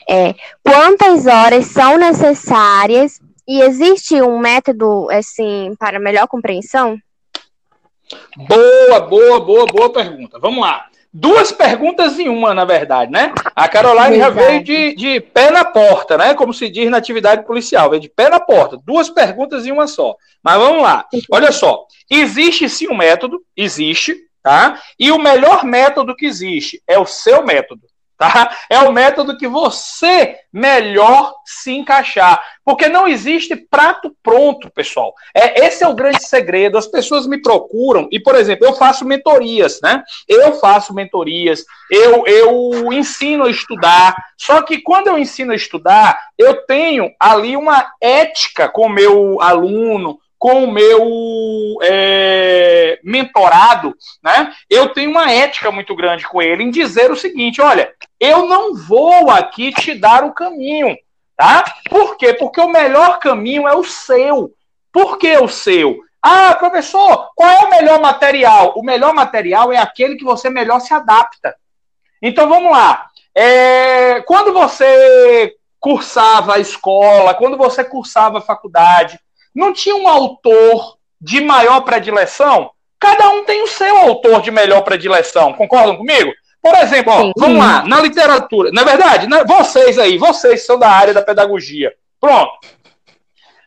[0.08, 6.97] É, quantas horas são necessárias e existe um método assim para melhor compreensão?
[8.36, 10.39] Boa, boa, boa, boa pergunta.
[10.39, 10.86] Vamos lá.
[11.13, 13.33] duas perguntas em uma, na verdade, né?
[13.55, 16.33] A Caroline já veio de, de pé na porta, né?
[16.33, 18.77] Como se diz na atividade policial, veio de pé na porta.
[18.86, 20.15] Duas perguntas em uma só.
[20.43, 21.05] Mas vamos lá.
[21.31, 21.86] Olha só.
[22.10, 24.79] Existe sim um método, existe, tá?
[24.99, 27.81] E o melhor método que existe é o seu método.
[28.17, 28.49] Tá?
[28.67, 32.43] É o método que você melhor se encaixar.
[32.65, 35.13] Porque não existe prato pronto, pessoal.
[35.36, 36.80] É, esse é o grande segredo.
[36.80, 40.03] As pessoas me procuram, e, por exemplo, eu faço mentorias, né?
[40.27, 44.15] Eu faço mentorias, eu, eu ensino a estudar.
[44.36, 49.39] Só que quando eu ensino a estudar, eu tenho ali uma ética com o meu
[49.41, 54.54] aluno, com o meu é, mentorado, né?
[54.69, 58.76] Eu tenho uma ética muito grande com ele em dizer o seguinte: olha, eu não
[58.76, 60.95] vou aqui te dar o caminho,
[61.36, 61.63] tá?
[61.89, 62.34] Por quê?
[62.34, 64.52] Porque o melhor caminho é o seu.
[64.91, 66.00] Por que o seu?
[66.21, 68.73] Ah, professor, qual é o melhor material?
[68.76, 71.56] O melhor material é aquele que você melhor se adapta.
[72.21, 73.08] Então vamos lá.
[73.34, 79.19] É, quando você cursava a escola, quando você cursava a faculdade,
[79.57, 82.69] não tinha um autor de maior predileção?
[82.99, 86.31] Cada um tem o seu autor de melhor predileção, concordam comigo?
[86.61, 90.77] Por exemplo, ó, vamos lá, na literatura, na é verdade, na, vocês aí, vocês são
[90.77, 91.93] da área da pedagogia.
[92.19, 92.51] Pronto.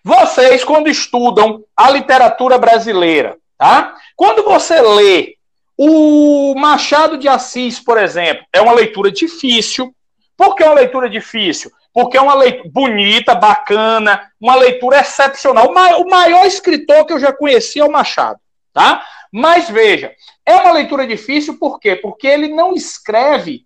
[0.05, 3.94] Vocês, quando estudam a literatura brasileira, tá?
[4.16, 5.37] Quando você lê
[5.76, 9.94] o Machado de Assis, por exemplo, é uma leitura difícil.
[10.37, 11.70] Por que é uma leitura difícil?
[11.92, 15.70] Porque é uma leitura bonita, bacana, uma leitura excepcional.
[15.70, 18.38] O maior escritor que eu já conheci é o Machado,
[18.72, 19.05] tá?
[19.33, 20.12] Mas veja,
[20.44, 21.96] é uma leitura difícil por quê?
[21.96, 23.64] Porque ele não escreve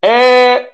[0.00, 0.70] é,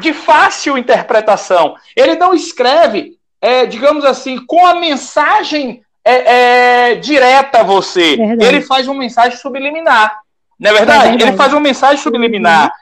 [0.00, 1.76] de fácil interpretação.
[1.96, 8.16] Ele não escreve, é, digamos assim, com a mensagem é, é direta a você.
[8.40, 10.20] Ele faz uma mensagem subliminar.
[10.58, 11.22] Não é verdade?
[11.22, 12.72] Ele faz uma mensagem subliminar.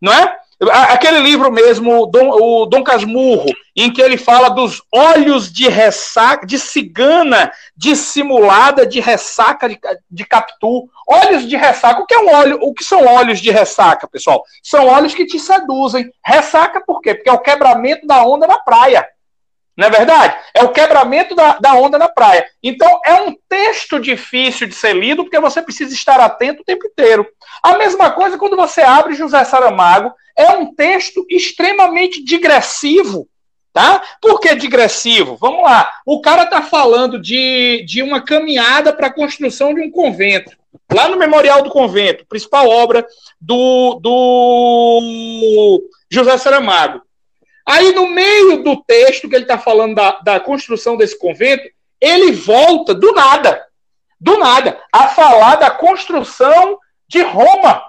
[0.00, 0.36] Não é?
[0.60, 6.44] Aquele livro mesmo, Dom, o Dom Casmurro, em que ele fala dos olhos de ressaca,
[6.44, 9.78] de cigana dissimulada de ressaca de,
[10.10, 10.88] de Capitu.
[11.06, 12.00] Olhos de ressaca.
[12.00, 12.58] O que é um óleo?
[12.60, 14.42] O que são olhos de ressaca, pessoal?
[14.62, 16.10] São olhos que te seduzem.
[16.24, 17.14] Ressaca por quê?
[17.14, 19.06] Porque é o quebramento da onda na praia.
[19.78, 20.34] Não é verdade?
[20.52, 22.44] É o quebramento da, da onda na praia.
[22.60, 26.84] Então, é um texto difícil de ser lido, porque você precisa estar atento o tempo
[26.84, 27.24] inteiro.
[27.62, 33.28] A mesma coisa quando você abre José Saramago é um texto extremamente digressivo.
[33.72, 34.02] Tá?
[34.20, 35.36] Por que digressivo?
[35.36, 35.88] Vamos lá.
[36.04, 40.50] O cara está falando de, de uma caminhada para a construção de um convento.
[40.92, 43.06] Lá no Memorial do Convento, principal obra
[43.40, 47.02] do, do José Saramago.
[47.68, 51.68] Aí, no meio do texto que ele está falando da, da construção desse convento,
[52.00, 53.62] ele volta do nada,
[54.18, 57.82] do nada, a falar da construção de Roma.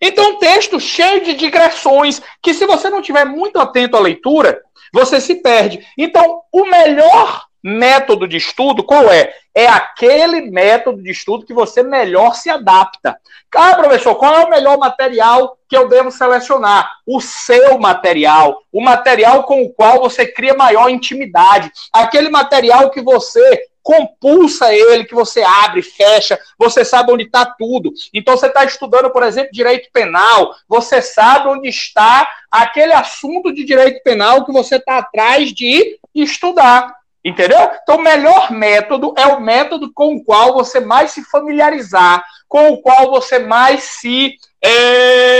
[0.00, 4.60] Então, um texto cheio de digressões, que se você não tiver muito atento à leitura,
[4.92, 5.86] você se perde.
[5.96, 9.32] Então, o melhor método de estudo qual é?
[9.54, 13.16] É aquele método de estudo que você melhor se adapta.
[13.54, 16.90] Ah, professor, qual é o melhor material que eu devo selecionar?
[17.06, 23.02] O seu material, o material com o qual você cria maior intimidade, aquele material que
[23.02, 27.92] você compulsa ele, que você abre, fecha, você sabe onde está tudo.
[28.14, 33.64] Então você está estudando, por exemplo, direito penal, você sabe onde está aquele assunto de
[33.64, 37.01] direito penal que você está atrás de estudar.
[37.24, 37.70] Entendeu?
[37.82, 42.70] Então, o melhor método é o método com o qual você mais se familiarizar, com
[42.70, 44.34] o qual você mais se.
[44.60, 45.38] É,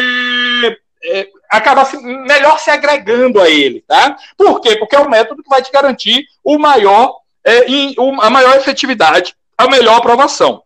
[1.05, 4.16] é, acaba se, melhor se agregando a ele, tá?
[4.37, 4.77] Por quê?
[4.77, 7.66] Porque é o método que vai te garantir o maior é,
[8.21, 10.62] a maior efetividade, a melhor aprovação.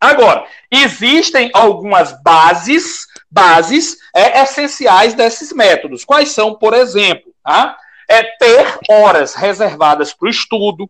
[0.00, 6.04] Agora, existem algumas bases, bases é, essenciais desses métodos.
[6.04, 7.78] Quais são, por exemplo, tá?
[8.08, 10.88] É ter horas reservadas para o estudo,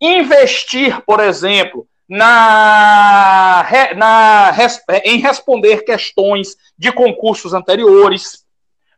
[0.00, 4.56] investir, por exemplo, na, na,
[5.04, 8.44] em responder questões de concursos anteriores.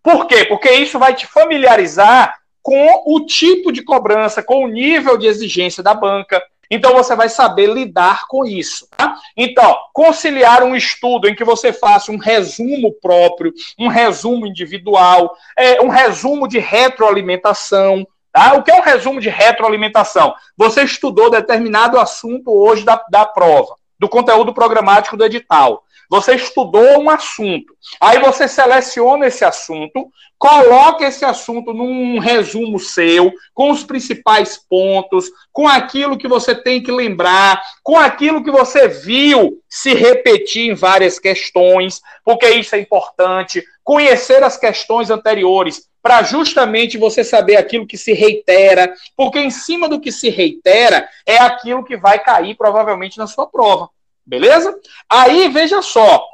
[0.02, 0.44] Por quê?
[0.44, 5.82] Porque isso vai te familiarizar com o tipo de cobrança, com o nível de exigência
[5.82, 6.42] da banca.
[6.70, 8.88] Então você vai saber lidar com isso.
[8.96, 9.14] Tá?
[9.36, 15.80] Então, conciliar um estudo em que você faça um resumo próprio, um resumo individual, é,
[15.80, 18.06] um resumo de retroalimentação.
[18.32, 18.54] Tá?
[18.54, 20.34] O que é um resumo de retroalimentação?
[20.56, 23.74] Você estudou determinado assunto hoje da, da prova.
[23.98, 25.82] do conteúdo programático do edital.
[26.08, 27.74] Você estudou um assunto.
[28.00, 35.30] Aí você seleciona esse assunto, coloca esse assunto num resumo seu, com os principais pontos,
[35.52, 40.74] com aquilo que você tem que lembrar, com aquilo que você viu se repetir em
[40.74, 43.64] várias questões, porque isso é importante.
[43.82, 49.88] Conhecer as questões anteriores para justamente você saber aquilo que se reitera, porque em cima
[49.88, 53.90] do que se reitera é aquilo que vai cair provavelmente na sua prova.
[54.26, 54.76] Beleza?
[55.08, 56.24] Aí, veja só.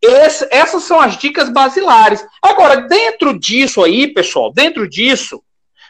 [0.00, 2.24] Esse, essas são as dicas basilares.
[2.40, 5.42] Agora, dentro disso aí, pessoal, dentro disso,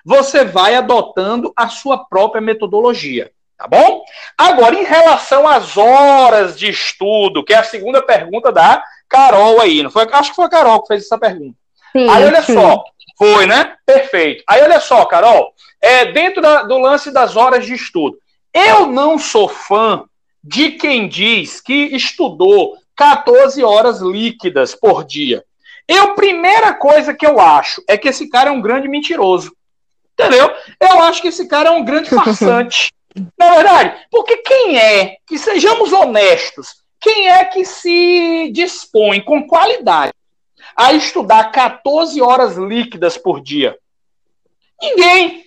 [0.05, 3.31] você vai adotando a sua própria metodologia.
[3.59, 4.05] Tá bom?
[4.37, 9.83] Agora, em relação às horas de estudo, que é a segunda pergunta da Carol aí,
[9.83, 10.07] não foi?
[10.13, 11.57] Acho que foi a Carol que fez essa pergunta.
[11.93, 12.55] Sim, aí, olha sim.
[12.55, 12.85] só,
[13.17, 13.75] foi, né?
[13.87, 14.45] Perfeito.
[14.47, 18.19] Aí, olha só, Carol, é, dentro da, do lance das horas de estudo,
[18.53, 20.05] eu não sou fã
[20.47, 25.45] de quem diz que estudou 14 horas líquidas por dia.
[25.89, 29.55] Eu, primeira coisa que eu acho é que esse cara é um grande mentiroso.
[30.13, 30.51] Entendeu?
[30.81, 32.93] Eu acho que esse cara é um grande farsante.
[33.37, 40.13] Na verdade, porque quem é, que sejamos honestos, quem é que se dispõe com qualidade
[40.77, 43.77] a estudar 14 horas líquidas por dia?
[44.81, 45.45] Ninguém.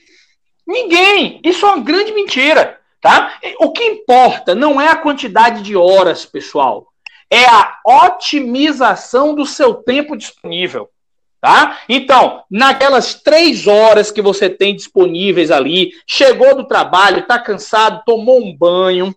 [0.68, 1.40] Ninguém.
[1.44, 2.79] Isso é uma grande mentira.
[3.02, 3.40] Tá?
[3.60, 6.88] O que importa não é a quantidade de horas, pessoal,
[7.30, 10.90] é a otimização do seu tempo disponível.
[11.42, 11.80] Tá?
[11.88, 18.44] Então, naquelas três horas que você tem disponíveis ali, chegou do trabalho, está cansado, tomou
[18.44, 19.16] um banho,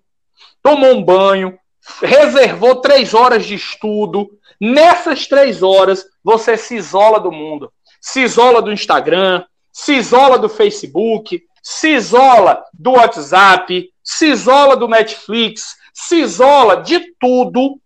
[0.63, 1.59] tomou um banho,
[2.01, 4.31] reservou três horas de estudo.
[4.61, 7.73] Nessas três horas, você se isola do mundo.
[8.01, 14.89] Se isola do Instagram, se isola do Facebook, se isola do WhatsApp, se isola do
[14.89, 17.79] Netflix, se isola de tudo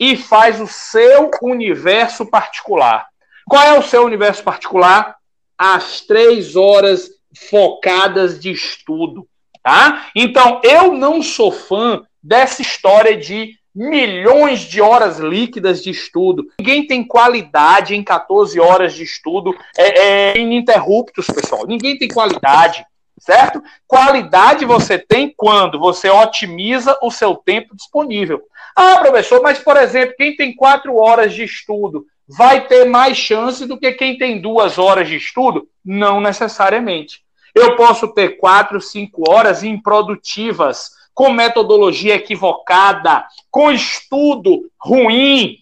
[0.00, 3.06] e faz o seu universo particular.
[3.46, 5.16] Qual é o seu universo particular?
[5.56, 7.10] As três horas
[7.50, 9.28] focadas de estudo,
[9.62, 10.08] tá?
[10.16, 16.46] Então, eu não sou fã dessa história de milhões de horas líquidas de estudo.
[16.58, 21.66] Ninguém tem qualidade em 14 horas de estudo é, é, ininterruptos, pessoal.
[21.66, 22.86] Ninguém tem qualidade
[23.18, 23.62] certo?
[23.86, 28.42] Qualidade você tem quando você otimiza o seu tempo disponível.
[28.74, 33.66] Ah, professor, mas, por exemplo, quem tem quatro horas de estudo vai ter mais chance
[33.66, 35.68] do que quem tem duas horas de estudo?
[35.84, 37.22] Não necessariamente.
[37.54, 45.58] Eu posso ter quatro, cinco horas improdutivas, com metodologia equivocada, com estudo ruim,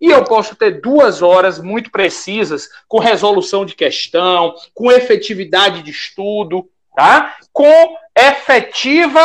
[0.00, 5.90] e eu posso ter duas horas muito precisas, com resolução de questão, com efetividade de
[5.90, 7.36] estudo, tá?
[7.52, 9.20] com efetiva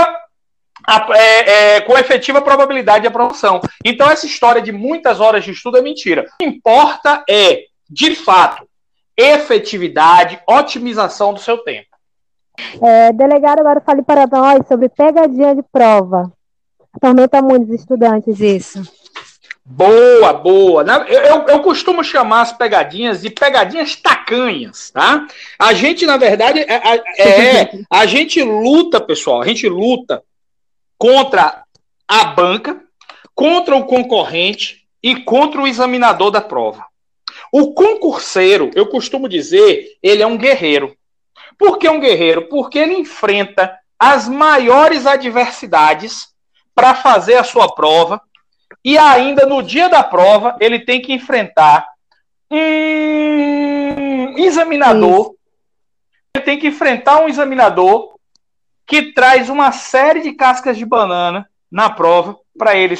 [1.13, 3.59] é, é, com efetiva probabilidade de aprovação.
[3.85, 6.23] Então, essa história de muitas horas de estudo é mentira.
[6.23, 8.67] O que importa é, de fato,
[9.15, 11.89] efetividade, otimização do seu tempo.
[12.81, 16.31] É, delegado, agora fale para nós sobre pegadinha de prova.
[16.93, 18.81] Atormenta muitos estudantes isso.
[19.71, 20.83] Boa, boa.
[21.07, 25.27] Eu, eu, eu, costumo chamar as pegadinhas de pegadinhas tacanhas, tá?
[25.59, 26.73] A gente, na verdade, é,
[27.19, 30.23] é, a gente luta, pessoal, a gente luta
[30.97, 31.63] contra
[32.07, 32.81] a banca,
[33.35, 36.83] contra o concorrente e contra o examinador da prova.
[37.51, 40.97] O concurseiro, eu costumo dizer, ele é um guerreiro.
[41.59, 42.49] Por que um guerreiro?
[42.49, 46.29] Porque ele enfrenta as maiores adversidades
[46.73, 48.19] para fazer a sua prova
[48.89, 51.87] e ainda no dia da prova, ele tem que enfrentar
[52.49, 55.35] um examinador.
[56.35, 58.15] Ele tem que enfrentar um examinador
[58.87, 62.97] que traz uma série de cascas de banana na prova para ele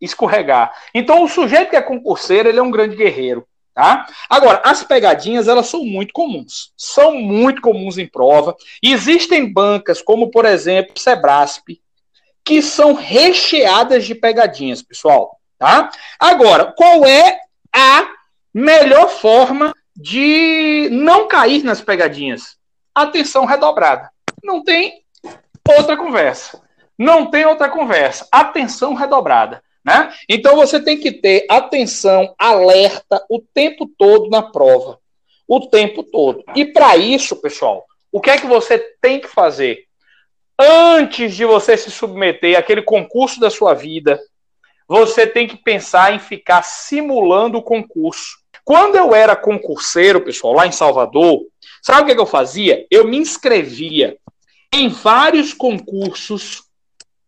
[0.00, 0.72] escorregar.
[0.94, 3.44] Então, o sujeito que é concurseiro, ele é um grande guerreiro.
[3.74, 4.06] Tá?
[4.30, 6.72] Agora, as pegadinhas, elas são muito comuns.
[6.76, 8.56] São muito comuns em prova.
[8.80, 11.80] Existem bancas, como, por exemplo, Sebrasp,
[12.46, 15.40] que são recheadas de pegadinhas, pessoal.
[15.58, 15.90] Tá?
[16.18, 17.40] Agora, qual é
[17.74, 18.08] a
[18.54, 22.56] melhor forma de não cair nas pegadinhas?
[22.94, 24.10] Atenção redobrada.
[24.44, 25.02] Não tem
[25.76, 26.62] outra conversa.
[26.96, 28.28] Não tem outra conversa.
[28.30, 29.60] Atenção redobrada.
[29.84, 30.12] Né?
[30.28, 35.00] Então você tem que ter atenção, alerta o tempo todo na prova.
[35.48, 36.44] O tempo todo.
[36.54, 39.85] E para isso, pessoal, o que é que você tem que fazer?
[40.58, 44.20] Antes de você se submeter àquele concurso da sua vida,
[44.88, 48.38] você tem que pensar em ficar simulando o concurso.
[48.64, 51.42] Quando eu era concurseiro, pessoal, lá em Salvador,
[51.82, 52.86] sabe o que, eu fazia?
[52.90, 54.16] Eu me inscrevia
[54.72, 56.66] em vários concursos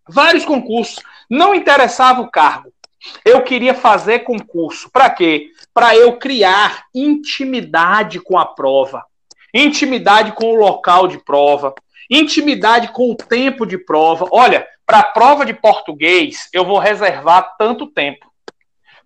[0.09, 1.03] Vários concursos.
[1.29, 2.73] Não interessava o cargo.
[3.25, 4.91] Eu queria fazer concurso.
[4.91, 5.51] Para quê?
[5.73, 9.05] Para eu criar intimidade com a prova,
[9.55, 11.75] intimidade com o local de prova,
[12.09, 14.27] intimidade com o tempo de prova.
[14.31, 18.27] Olha, para a prova de português, eu vou reservar tanto tempo.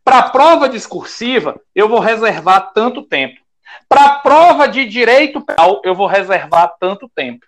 [0.05, 3.41] Para a prova discursiva, eu vou reservar tanto tempo.
[3.89, 7.47] Para a prova de direito penal, eu vou reservar tanto tempo.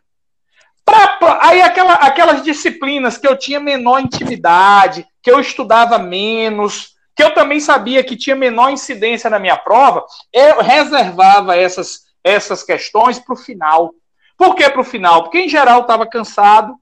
[0.84, 7.22] Pra, aí aquela, aquelas disciplinas que eu tinha menor intimidade, que eu estudava menos, que
[7.22, 13.18] eu também sabia que tinha menor incidência na minha prova, eu reservava essas, essas questões
[13.18, 13.94] para o final.
[14.37, 15.22] Por que para o final?
[15.22, 16.74] Porque em geral estava cansado,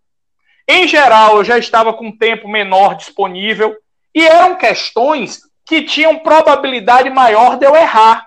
[0.68, 3.76] em geral eu já estava com tempo menor disponível,
[4.14, 8.26] e eram questões que tinham probabilidade maior de eu errar.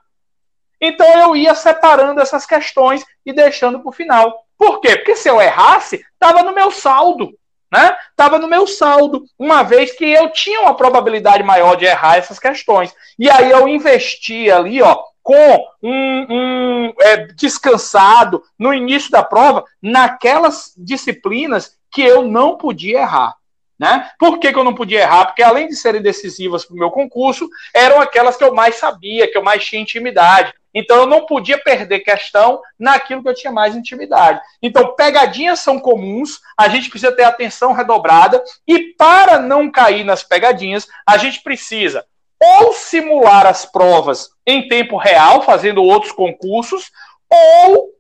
[0.82, 4.46] Então eu ia separando essas questões e deixando para o final.
[4.58, 4.96] Por quê?
[4.96, 7.34] Porque se eu errasse, estava no meu saldo.
[7.72, 7.96] Né?
[8.12, 12.40] Estava no meu saldo, uma vez que eu tinha uma probabilidade maior de errar essas
[12.40, 12.96] questões.
[13.18, 19.66] E aí eu investi ali, ó, com um, um é, descansado no início da prova,
[19.82, 23.36] naquelas disciplinas que eu não podia errar.
[23.78, 24.08] Né?
[24.20, 25.26] Por que, que eu não podia errar?
[25.26, 29.30] Porque além de serem decisivas para o meu concurso, eram aquelas que eu mais sabia,
[29.30, 30.54] que eu mais tinha intimidade.
[30.72, 34.40] Então eu não podia perder questão naquilo que eu tinha mais intimidade.
[34.62, 40.22] Então, pegadinhas são comuns, a gente precisa ter atenção redobrada, e para não cair nas
[40.22, 42.06] pegadinhas, a gente precisa
[42.40, 46.92] ou simular as provas em tempo real, fazendo outros concursos,
[47.30, 47.96] ou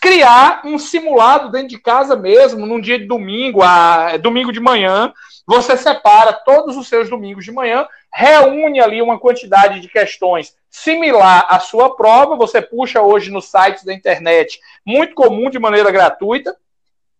[0.00, 5.12] criar um simulado dentro de casa mesmo, num dia de domingo, a, domingo de manhã,
[5.46, 11.46] você separa todos os seus domingos de manhã, reúne ali uma quantidade de questões similar
[11.48, 16.56] à sua prova, você puxa hoje nos sites da internet, muito comum de maneira gratuita,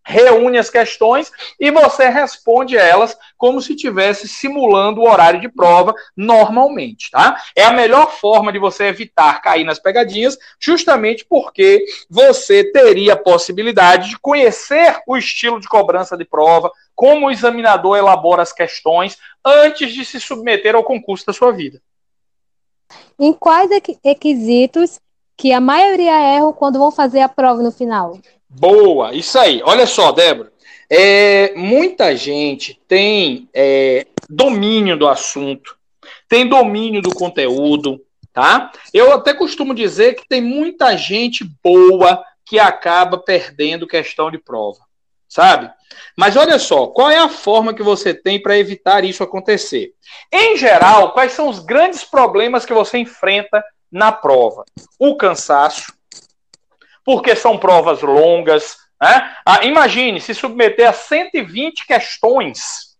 [0.06, 5.92] reúne as questões e você responde elas como se estivesse simulando o horário de prova
[6.16, 7.36] normalmente, tá?
[7.56, 13.18] É a melhor forma de você evitar cair nas pegadinhas, justamente porque você teria a
[13.18, 19.18] possibilidade de conhecer o estilo de cobrança de prova, como o examinador elabora as questões
[19.44, 21.82] antes de se submeter ao concurso da sua vida.
[23.18, 23.68] Em quais
[24.04, 25.00] requisitos
[25.36, 28.18] que a maioria erram quando vão fazer a prova no final?
[28.48, 29.60] Boa, isso aí.
[29.64, 30.52] Olha só, Débora.
[30.88, 35.76] É, muita gente tem é, domínio do assunto,
[36.28, 38.00] tem domínio do conteúdo,
[38.32, 38.70] tá?
[38.94, 44.78] Eu até costumo dizer que tem muita gente boa que acaba perdendo questão de prova,
[45.28, 45.70] sabe?
[46.16, 49.92] Mas olha só, qual é a forma que você tem para evitar isso acontecer?
[50.32, 54.64] Em geral, quais são os grandes problemas que você enfrenta na prova?
[54.98, 55.95] O cansaço,
[57.06, 58.76] porque são provas longas.
[59.00, 59.32] Né?
[59.46, 62.96] Ah, imagine se submeter a 120 questões,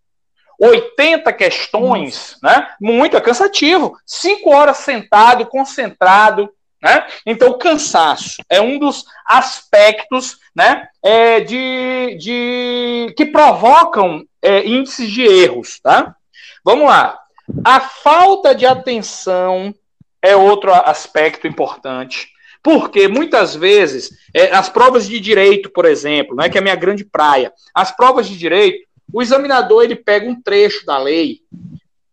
[0.59, 2.69] 80 questões, né?
[2.81, 3.97] muito é cansativo.
[4.05, 6.49] Cinco horas sentado, concentrado.
[6.81, 7.05] Né?
[7.25, 15.11] Então, o cansaço é um dos aspectos né, é, de, de, que provocam é, índices
[15.11, 15.79] de erros.
[15.81, 16.15] Tá?
[16.63, 17.19] Vamos lá.
[17.63, 19.73] A falta de atenção
[20.21, 22.29] é outro aspecto importante.
[22.67, 26.75] Porque muitas vezes, é, as provas de direito, por exemplo, né, que é a minha
[26.75, 31.39] grande praia, as provas de direito, o examinador ele pega um trecho da lei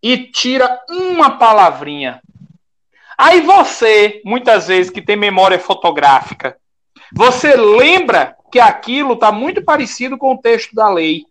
[0.00, 2.22] e tira uma palavrinha.
[3.18, 6.56] Aí você, muitas vezes, que tem memória fotográfica,
[7.12, 11.24] você lembra que aquilo está muito parecido com o texto da lei,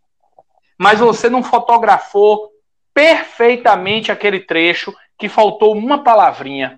[0.77, 2.51] mas você não fotografou
[2.93, 6.77] perfeitamente aquele trecho que faltou uma palavrinha.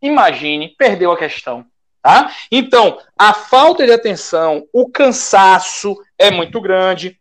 [0.00, 1.66] Imagine, perdeu a questão.
[2.02, 2.34] Tá?
[2.50, 7.16] Então, a falta de atenção, o cansaço é muito grande,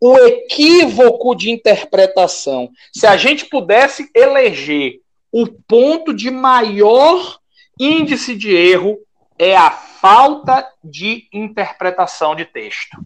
[0.00, 2.70] o equívoco de interpretação.
[2.92, 7.38] Se a gente pudesse eleger o ponto de maior
[7.78, 8.98] índice de erro,
[9.38, 12.96] é a falta de interpretação de texto.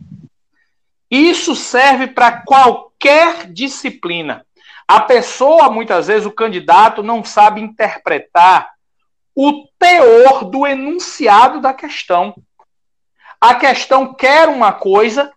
[1.10, 4.46] Isso serve para qualquer disciplina.
[4.88, 8.75] A pessoa, muitas vezes, o candidato, não sabe interpretar
[9.36, 12.34] o teor do enunciado da questão.
[13.38, 15.30] A questão quer uma coisa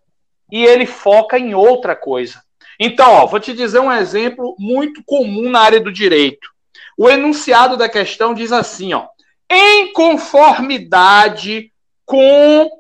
[0.49, 2.41] e ele foca em outra coisa.
[2.79, 6.49] Então, ó, vou te dizer um exemplo muito comum na área do direito.
[6.97, 9.05] O enunciado da questão diz assim, ó,
[9.49, 11.73] em conformidade
[12.05, 12.71] com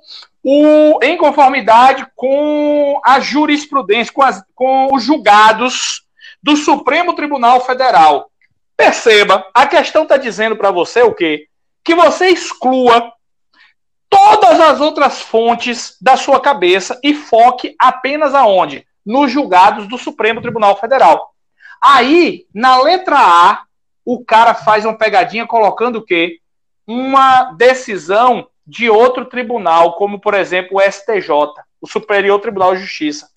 [0.41, 6.05] o, em conformidade com a jurisprudência, com, as, com os julgados
[6.41, 8.28] do Supremo Tribunal Federal.
[8.79, 11.47] Perceba, a questão está dizendo para você o quê?
[11.83, 13.11] Que você exclua
[14.09, 18.87] todas as outras fontes da sua cabeça e foque apenas aonde?
[19.09, 21.33] nos julgados do Supremo Tribunal Federal.
[21.81, 23.63] Aí, na letra A,
[24.05, 26.39] o cara faz uma pegadinha colocando o quê?
[26.85, 31.27] Uma decisão de outro tribunal, como por exemplo o STJ,
[31.81, 33.29] o Superior Tribunal de Justiça.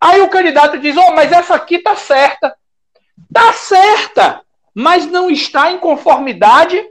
[0.00, 2.54] Aí o candidato diz: "Oh, mas essa aqui tá certa".
[3.32, 4.42] Tá certa,
[4.80, 6.82] mas não está em conformidade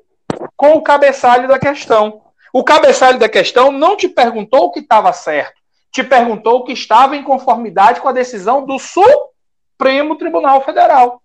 [0.56, 2.22] com o cabeçalho da questão.
[2.54, 5.60] O cabeçalho da questão não te perguntou o que estava certo,
[5.92, 11.20] te perguntou o que estava em conformidade com a decisão do Supremo Tribunal Federal.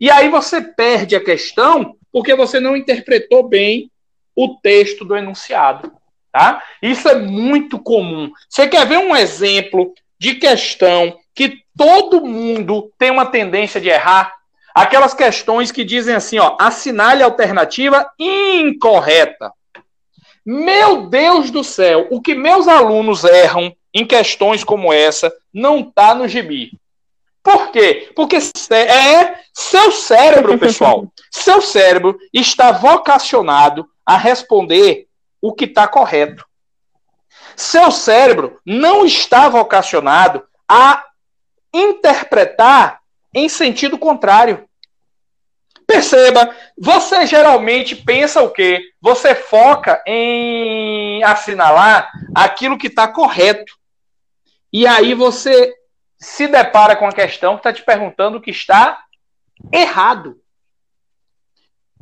[0.00, 3.90] E aí você perde a questão porque você não interpretou bem
[4.36, 5.92] o texto do enunciado.
[6.30, 6.62] Tá?
[6.80, 8.30] Isso é muito comum.
[8.48, 14.43] Você quer ver um exemplo de questão que todo mundo tem uma tendência de errar?
[14.74, 19.52] Aquelas questões que dizem assim, ó, assinale a alternativa incorreta.
[20.44, 26.14] Meu Deus do céu, o que meus alunos erram em questões como essa não está
[26.14, 26.72] no gibi.
[27.40, 28.10] Por quê?
[28.16, 31.06] Porque é seu cérebro, pessoal.
[31.30, 35.06] seu cérebro está vocacionado a responder
[35.40, 36.44] o que está correto.
[37.54, 41.04] Seu cérebro não está vocacionado a
[41.72, 43.03] interpretar
[43.34, 44.68] em sentido contrário.
[45.86, 48.80] Perceba, você geralmente pensa o quê?
[49.00, 53.74] Você foca em assinalar aquilo que está correto.
[54.72, 55.74] E aí você
[56.18, 59.04] se depara com a questão que está te perguntando o que está
[59.70, 60.40] errado.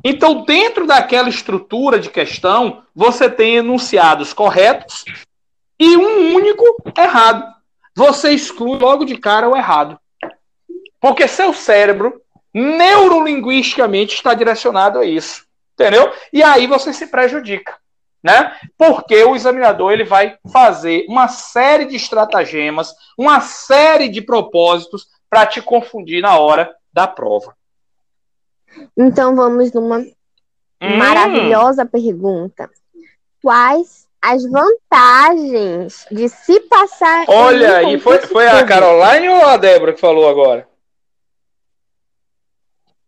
[0.03, 5.05] Então, dentro daquela estrutura de questão, você tem enunciados corretos
[5.79, 6.63] e um único
[6.97, 7.45] errado.
[7.95, 9.99] Você exclui logo de cara o errado.
[11.03, 12.21] Porque seu cérebro,
[12.53, 15.43] neurolinguisticamente, está direcionado a isso.
[15.73, 16.09] Entendeu?
[16.31, 17.75] E aí você se prejudica.
[18.23, 18.55] Né?
[18.77, 25.45] Porque o examinador ele vai fazer uma série de estratagemas, uma série de propósitos para
[25.45, 27.53] te confundir na hora da prova.
[28.97, 30.97] Então vamos numa hum.
[30.97, 32.69] maravilhosa pergunta.
[33.41, 37.25] Quais as vantagens de se passar.
[37.27, 40.65] Olha aí, foi, foi a Caroline ou a Débora que falou agora?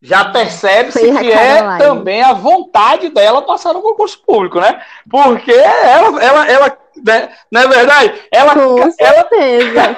[0.06, 4.80] Já percebe-se que é também a vontade dela passar no concurso público, né?
[5.10, 7.30] Porque ela, ela, ela né?
[7.51, 8.22] não é verdade?
[8.32, 9.97] Ela, Com certeza.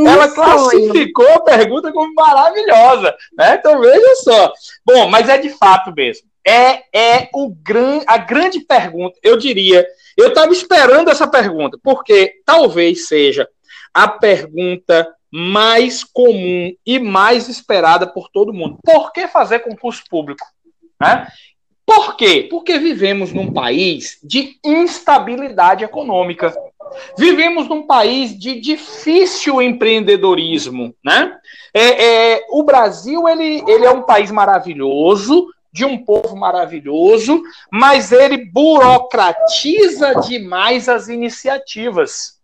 [0.00, 3.56] ela, ela classificou a pergunta como maravilhosa, né?
[3.58, 4.52] Então veja só.
[4.82, 6.26] Bom, mas é de fato mesmo.
[6.42, 9.86] É, é o gran, a grande pergunta, eu diria.
[10.16, 13.46] Eu estava esperando essa pergunta, porque talvez seja
[13.92, 18.78] a pergunta mais comum e mais esperada por todo mundo.
[18.84, 20.46] Por que fazer concurso público?
[21.00, 21.26] Né?
[21.84, 22.46] Por quê?
[22.50, 26.52] Porque vivemos num país de instabilidade econômica.
[27.16, 31.36] Vivemos num país de difícil empreendedorismo, né?
[31.74, 38.10] É, é, o Brasil ele, ele é um país maravilhoso, de um povo maravilhoso, mas
[38.10, 42.35] ele burocratiza demais as iniciativas.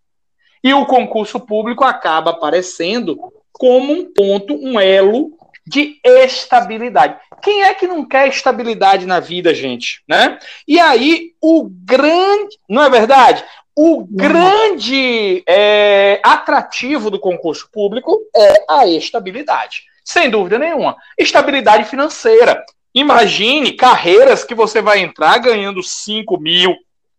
[0.63, 3.19] E o concurso público acaba aparecendo
[3.53, 5.33] como um ponto, um elo
[5.67, 7.17] de estabilidade.
[7.43, 10.03] Quem é que não quer estabilidade na vida, gente?
[10.09, 10.39] Né?
[10.67, 12.57] E aí, o grande.
[12.69, 13.45] Não é verdade?
[13.75, 19.85] O grande é, atrativo do concurso público é a estabilidade.
[20.05, 20.97] Sem dúvida nenhuma.
[21.19, 22.63] Estabilidade financeira.
[22.95, 26.77] Imagine carreiras que você vai entrar ganhando 5 mil,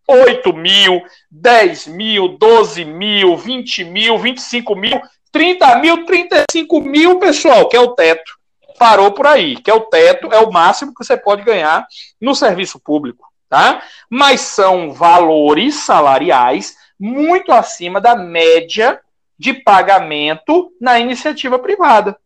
[0.08, 1.02] 8 mil,
[1.32, 5.02] 10 mil, 12 mil, 20 mil, 25 mil,
[5.32, 8.38] 30 mil, 35 mil, pessoal, que é o teto.
[8.78, 11.86] Parou por aí, que é o teto, é o máximo que você pode ganhar
[12.20, 13.82] no serviço público, tá?
[14.10, 19.00] Mas são valores salariais muito acima da média
[19.38, 22.18] de pagamento na iniciativa privada.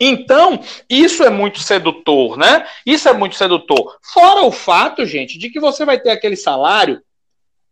[0.00, 2.66] Então, isso é muito sedutor, né?
[2.86, 3.98] Isso é muito sedutor.
[4.02, 7.02] Fora o fato, gente, de que você vai ter aquele salário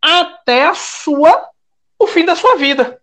[0.02, 1.48] até a sua
[1.98, 3.00] o fim da sua vida.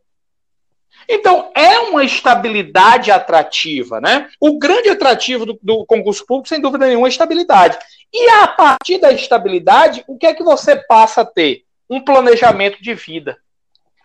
[1.07, 4.29] Então, é uma estabilidade atrativa, né?
[4.39, 7.77] O grande atrativo do, do, concurso público, sem dúvida nenhuma, é a estabilidade.
[8.11, 11.63] E a partir da estabilidade, o que é que você passa a ter?
[11.89, 13.37] Um planejamento de vida.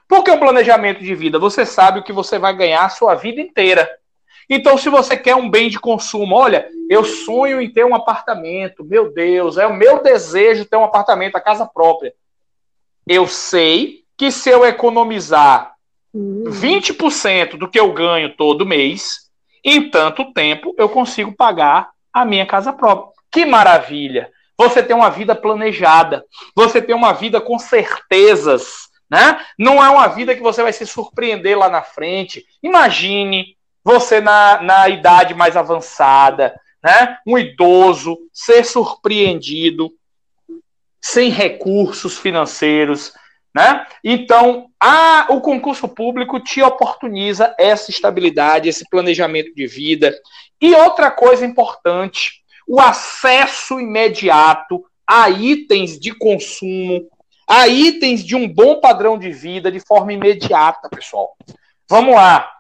[0.07, 1.39] Por que um planejamento de vida?
[1.39, 3.89] Você sabe o que você vai ganhar a sua vida inteira.
[4.53, 8.85] Então, se você quer um bem de consumo, olha, eu sonho em ter um apartamento,
[8.85, 12.13] meu Deus, é o meu desejo ter um apartamento, a casa própria.
[13.07, 15.75] Eu sei que se eu economizar
[16.13, 19.31] 20% do que eu ganho todo mês,
[19.65, 23.13] em tanto tempo eu consigo pagar a minha casa própria.
[23.31, 24.33] Que maravilha!
[24.59, 26.25] Você tem uma vida planejada,
[26.55, 29.45] você tem uma vida com certezas né?
[29.59, 32.47] Não é uma vida que você vai se surpreender lá na frente.
[32.63, 33.57] Imagine
[33.91, 37.19] você na, na idade mais avançada, né?
[37.27, 39.91] Um idoso ser surpreendido
[41.01, 43.13] sem recursos financeiros,
[43.55, 43.85] né?
[44.05, 50.15] Então, a, o concurso público te oportuniza essa estabilidade, esse planejamento de vida.
[50.61, 57.09] E outra coisa importante, o acesso imediato a itens de consumo,
[57.49, 61.37] a itens de um bom padrão de vida de forma imediata, pessoal.
[61.89, 62.60] Vamos lá.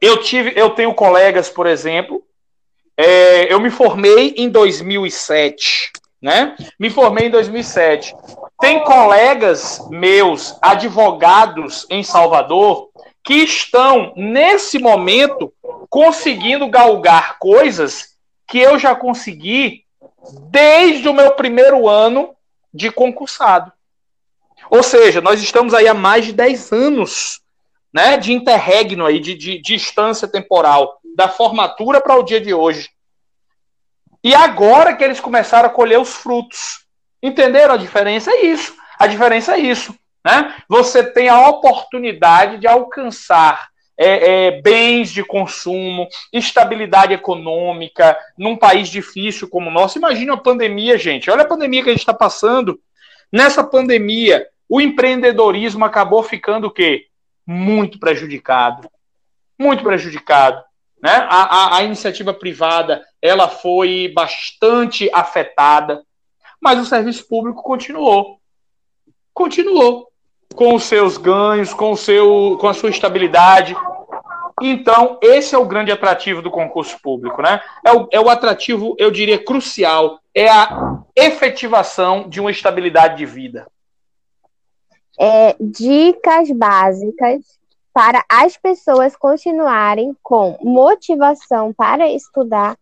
[0.00, 2.24] Eu tive, eu tenho colegas, por exemplo,
[2.96, 6.56] é, eu me formei em 2007, né?
[6.78, 8.14] Me formei em 2007.
[8.60, 12.90] Tem colegas meus, advogados em Salvador,
[13.24, 15.52] que estão nesse momento
[15.88, 19.84] conseguindo galgar coisas que eu já consegui
[20.50, 22.34] desde o meu primeiro ano
[22.72, 23.72] de concursado.
[24.70, 27.39] Ou seja, nós estamos aí há mais de 10 anos
[27.92, 32.90] né, de interregno aí, de, de, distância temporal, da formatura para o dia de hoje.
[34.22, 36.84] E agora que eles começaram a colher os frutos.
[37.22, 38.30] Entenderam a diferença?
[38.30, 38.74] É isso.
[38.98, 39.94] A diferença é isso.
[40.24, 40.54] Né?
[40.68, 48.88] Você tem a oportunidade de alcançar é, é, bens de consumo, estabilidade econômica num país
[48.88, 49.98] difícil como o nosso.
[49.98, 51.30] Imagina a pandemia, gente.
[51.30, 52.80] Olha a pandemia que a gente está passando.
[53.32, 57.06] Nessa pandemia, o empreendedorismo acabou ficando o quê?
[57.52, 58.88] Muito prejudicado.
[59.58, 60.62] Muito prejudicado.
[61.02, 61.10] Né?
[61.10, 66.04] A, a, a iniciativa privada ela foi bastante afetada,
[66.60, 68.38] mas o serviço público continuou.
[69.34, 70.12] Continuou
[70.54, 73.74] com os seus ganhos, com, o seu, com a sua estabilidade.
[74.62, 77.60] Então, esse é o grande atrativo do concurso público, né?
[77.84, 83.26] É o, é o atrativo, eu diria, crucial, é a efetivação de uma estabilidade de
[83.26, 83.66] vida
[85.20, 87.42] é, dicas básicas
[87.92, 92.76] para as pessoas continuarem com motivação para estudar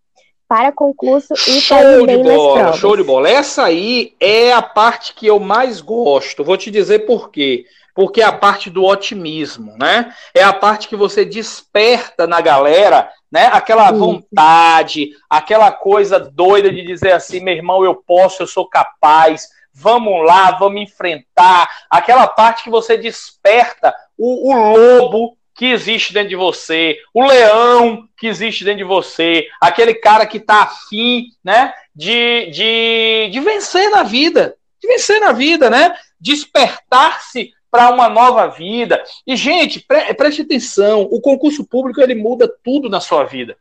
[0.46, 2.72] para concurso e show de bola.
[2.74, 3.28] Show de bola.
[3.28, 6.42] Essa aí é a parte que eu mais gosto.
[6.42, 7.66] Vou te dizer por quê.
[7.94, 10.14] Porque é a parte do otimismo, né?
[10.32, 13.46] É a parte que você desperta na galera, né?
[13.52, 19.48] Aquela vontade, aquela coisa doida de dizer assim, meu irmão, eu posso, eu sou capaz,
[19.78, 26.30] vamos lá, vamos enfrentar, aquela parte que você desperta o, o, lobo que existe dentro
[26.30, 31.72] de você, o leão que existe dentro de você, aquele cara que está afim, né,
[31.94, 38.48] de, de, de vencer na vida, de vencer na vida, né, despertar-se para uma nova
[38.48, 39.02] vida.
[39.26, 43.56] E, gente, pre preste atenção, o concurso público ele muda tudo na sua vida.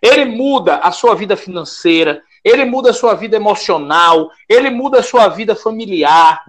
[0.00, 5.02] Ele muda a sua vida financeira, ele muda a sua vida emocional, ele muda a
[5.02, 6.44] sua vida familiar.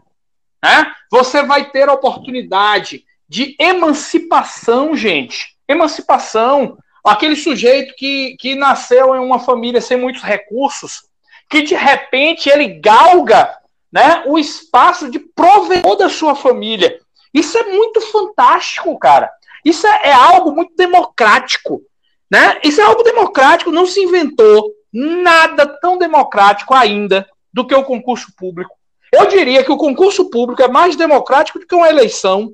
[0.64, 0.94] Né?
[1.12, 5.56] Você vai ter a oportunidade de emancipação, gente.
[5.68, 6.78] Emancipação.
[7.04, 11.04] Aquele sujeito que, que nasceu em uma família sem muitos recursos,
[11.50, 13.56] que de repente ele galga
[13.92, 17.00] né, o espaço de provedor da sua família.
[17.34, 19.30] Isso é muito fantástico, cara.
[19.64, 21.82] Isso é, é algo muito democrático.
[22.30, 22.60] Né?
[22.64, 28.34] Isso é algo democrático, não se inventou nada tão democrático ainda do que o concurso
[28.36, 28.76] público.
[29.12, 32.54] Eu diria que o concurso público é mais democrático do que uma eleição.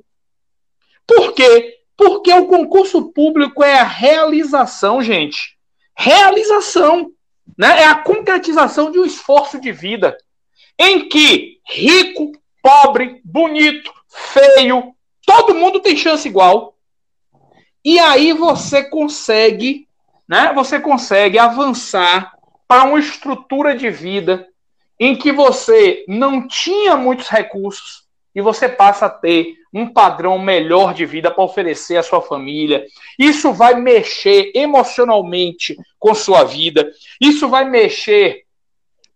[1.06, 1.80] Por quê?
[1.96, 5.56] Porque o concurso público é a realização, gente.
[5.94, 7.10] Realização.
[7.56, 7.82] Né?
[7.82, 10.16] É a concretização de um esforço de vida
[10.78, 12.32] em que rico,
[12.62, 16.76] pobre, bonito, feio, todo mundo tem chance igual.
[17.84, 19.85] E aí você consegue
[20.28, 22.32] né, você consegue avançar
[22.66, 24.46] para uma estrutura de vida
[24.98, 28.04] em que você não tinha muitos recursos
[28.34, 32.84] e você passa a ter um padrão melhor de vida para oferecer à sua família.
[33.18, 36.90] Isso vai mexer emocionalmente com sua vida.
[37.20, 38.44] Isso vai mexer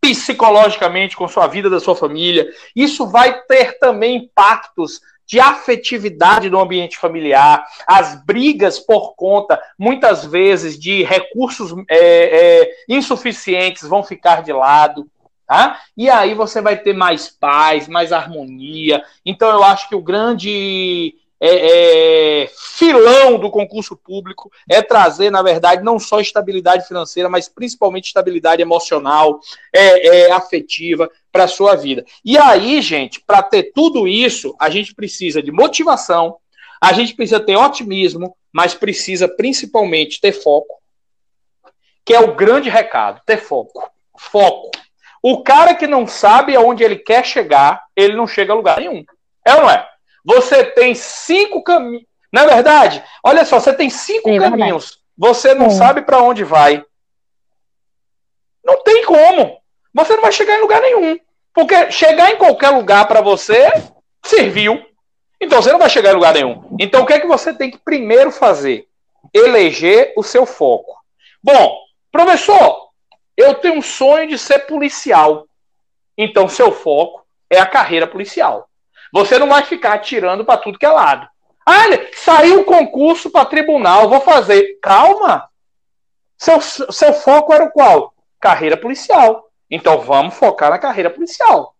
[0.01, 2.51] psicologicamente com sua vida da sua família.
[2.75, 5.01] Isso vai ter também impactos
[5.31, 11.99] de afetividade no ambiente familiar, as brigas por conta, muitas vezes, de recursos é,
[12.62, 15.09] é, insuficientes vão ficar de lado.
[15.47, 15.81] Tá?
[15.97, 19.05] E aí você vai ter mais paz, mais harmonia.
[19.24, 25.43] Então eu acho que o grande é, é, filão do concurso público é trazer, na
[25.43, 29.41] verdade, não só estabilidade financeira, mas principalmente estabilidade emocional,
[29.72, 32.05] é, é afetiva para a sua vida.
[32.22, 36.36] E aí, gente, para ter tudo isso, a gente precisa de motivação,
[36.80, 40.80] a gente precisa ter otimismo, mas precisa principalmente ter foco,
[42.05, 43.91] que é o grande recado: ter foco.
[44.18, 44.70] Foco.
[45.22, 49.05] O cara que não sabe aonde ele quer chegar, ele não chega a lugar nenhum.
[49.45, 49.89] É ou não é?
[50.25, 52.05] Você tem cinco caminhos.
[52.33, 55.01] Na é verdade, olha só, você tem cinco é caminhos.
[55.18, 56.85] Você não sabe para onde vai.
[58.64, 59.61] Não tem como.
[59.93, 61.18] Você não vai chegar em lugar nenhum.
[61.53, 63.71] Porque chegar em qualquer lugar para você
[64.23, 64.81] serviu.
[65.41, 66.77] Então você não vai chegar em lugar nenhum.
[66.79, 68.87] Então o que é que você tem que primeiro fazer?
[69.35, 70.97] Eleger o seu foco.
[71.43, 71.77] Bom,
[72.12, 72.91] professor,
[73.37, 75.47] eu tenho um sonho de ser policial.
[76.16, 78.70] Então seu foco é a carreira policial.
[79.13, 81.29] Você não vai ficar atirando para tudo que é lado.
[81.67, 81.85] Ah,
[82.15, 84.79] saiu o concurso para tribunal, vou fazer.
[84.83, 85.49] Calma.
[86.37, 88.15] Seu, seu foco era o qual?
[88.41, 89.51] Carreira policial.
[89.71, 91.75] Então vamos focar na carreira policial.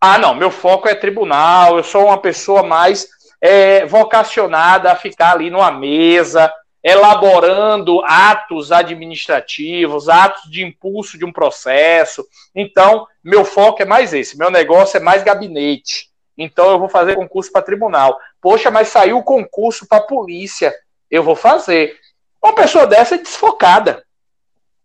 [0.00, 3.08] Ah, não, meu foco é tribunal, eu sou uma pessoa mais
[3.40, 6.52] é, vocacionada a ficar ali numa mesa,
[6.82, 12.26] elaborando atos administrativos, atos de impulso de um processo.
[12.54, 16.10] Então, meu foco é mais esse, meu negócio é mais gabinete.
[16.36, 18.18] Então, eu vou fazer concurso para tribunal.
[18.40, 20.74] Poxa, mas saiu o concurso para polícia.
[21.10, 21.96] Eu vou fazer.
[22.42, 24.04] Uma pessoa dessa é desfocada.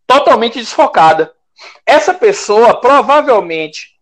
[0.05, 1.33] Totalmente desfocada.
[1.85, 3.99] Essa pessoa provavelmente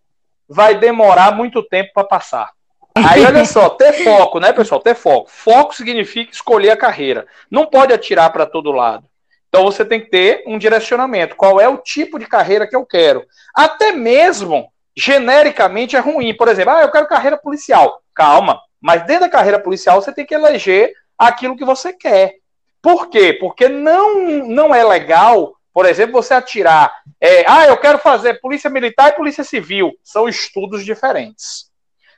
[0.47, 2.51] vai demorar muito tempo para passar.
[2.95, 4.81] Aí olha só, ter foco, né, pessoal?
[4.81, 5.29] Ter foco.
[5.29, 7.27] Foco significa escolher a carreira.
[7.49, 9.07] Não pode atirar para todo lado.
[9.49, 11.35] Então você tem que ter um direcionamento.
[11.35, 13.25] Qual é o tipo de carreira que eu quero?
[13.55, 16.35] Até mesmo genericamente é ruim.
[16.35, 18.01] Por exemplo, ah, eu quero carreira policial.
[18.15, 22.35] Calma, mas dentro da carreira policial você tem que eleger aquilo que você quer.
[22.81, 23.33] Por quê?
[23.33, 26.91] Porque não, não é legal por exemplo, você atirar,
[27.21, 29.93] é, ah, eu quero fazer polícia militar e polícia civil.
[30.03, 31.69] São estudos diferentes.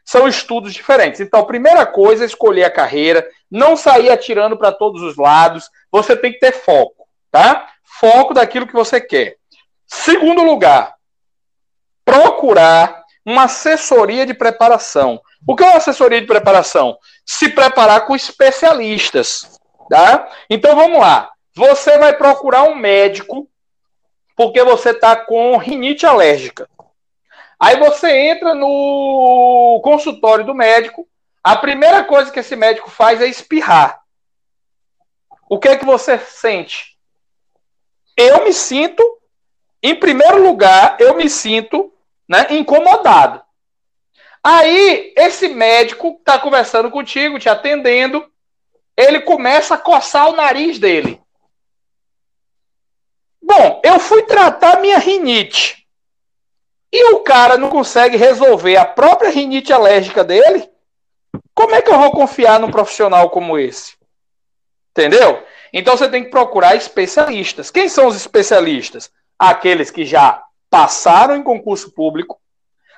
[0.06, 1.20] São estudos diferentes.
[1.20, 5.70] Então, primeira coisa é escolher a carreira, não sair atirando para todos os lados.
[5.92, 7.68] Você tem que ter foco, tá?
[8.00, 9.36] Foco daquilo que você quer.
[9.86, 10.96] Segundo lugar,
[12.10, 15.22] procurar uma assessoria de preparação.
[15.48, 16.98] O que é uma assessoria de preparação?
[17.24, 20.28] Se preparar com especialistas, tá?
[20.50, 21.32] Então vamos lá.
[21.56, 23.48] Você vai procurar um médico
[24.36, 26.68] porque você está com rinite alérgica.
[27.60, 31.08] Aí você entra no consultório do médico,
[31.44, 34.00] a primeira coisa que esse médico faz é espirrar.
[35.48, 36.98] O que é que você sente?
[38.18, 39.04] Eu me sinto,
[39.84, 41.94] em primeiro lugar, eu me sinto
[42.30, 43.42] né, incomodado.
[44.44, 48.26] Aí, esse médico está conversando contigo, te atendendo,
[48.96, 51.20] ele começa a coçar o nariz dele.
[53.42, 55.88] Bom, eu fui tratar minha rinite.
[56.92, 60.70] E o cara não consegue resolver a própria rinite alérgica dele?
[61.54, 63.98] Como é que eu vou confiar num profissional como esse?
[64.92, 65.44] Entendeu?
[65.74, 67.70] Então você tem que procurar especialistas.
[67.70, 69.12] Quem são os especialistas?
[69.38, 72.40] Aqueles que já passaram em concurso público,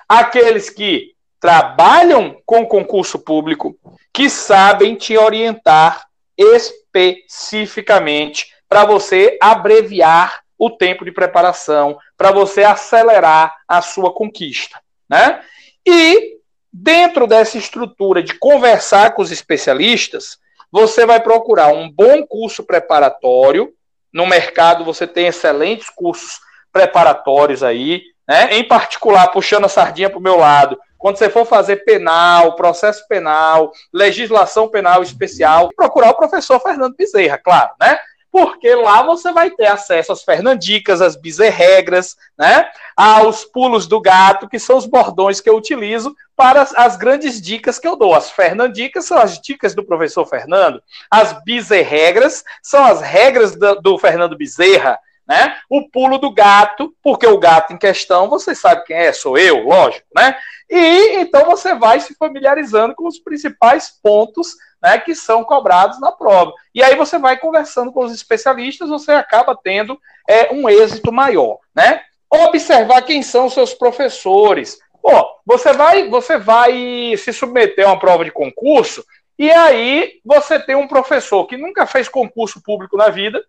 [0.08, 3.76] aqueles que trabalham com concurso público,
[4.14, 6.06] que sabem te orientar
[6.38, 14.80] especificamente para você abreviar o tempo de preparação, para você acelerar a sua conquista.
[15.10, 15.42] Né?
[15.86, 16.38] E,
[16.72, 20.38] dentro dessa estrutura de conversar com os especialistas,
[20.72, 23.74] você vai procurar um bom curso preparatório.
[24.14, 26.40] No mercado, você tem excelentes cursos
[26.72, 28.56] preparatórios aí, né?
[28.58, 33.08] em particular, puxando a sardinha para o meu lado, quando você for fazer penal, processo
[33.08, 38.00] penal, legislação penal especial, procurar o professor Fernando Bezerra, claro, né?
[38.32, 42.70] porque lá você vai ter acesso às fernandicas, às bizerregras, né?
[42.96, 47.42] aos pulos do gato, que são os bordões que eu utilizo para as, as grandes
[47.42, 48.16] dicas que eu dou.
[48.16, 53.98] As fernandicas são as dicas do professor Fernando, as bizerregras são as regras do, do
[53.98, 54.98] Fernando Bezerra,
[55.32, 55.56] né?
[55.70, 59.64] O pulo do gato, porque o gato em questão, você sabe quem é, sou eu,
[59.64, 60.38] lógico, né?
[60.70, 66.12] E então você vai se familiarizando com os principais pontos né, que são cobrados na
[66.12, 66.52] prova.
[66.76, 71.60] E aí você vai conversando com os especialistas, você acaba tendo é, um êxito maior,
[71.74, 72.02] né?
[72.30, 74.80] Observar quem são os seus professores.
[75.02, 79.06] Pô, você vai, você vai se submeter a uma prova de concurso
[79.40, 83.42] e aí você tem um professor que nunca fez concurso público na vida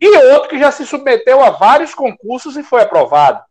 [0.00, 3.42] e outro que já se submeteu a vários concursos e foi aprovado.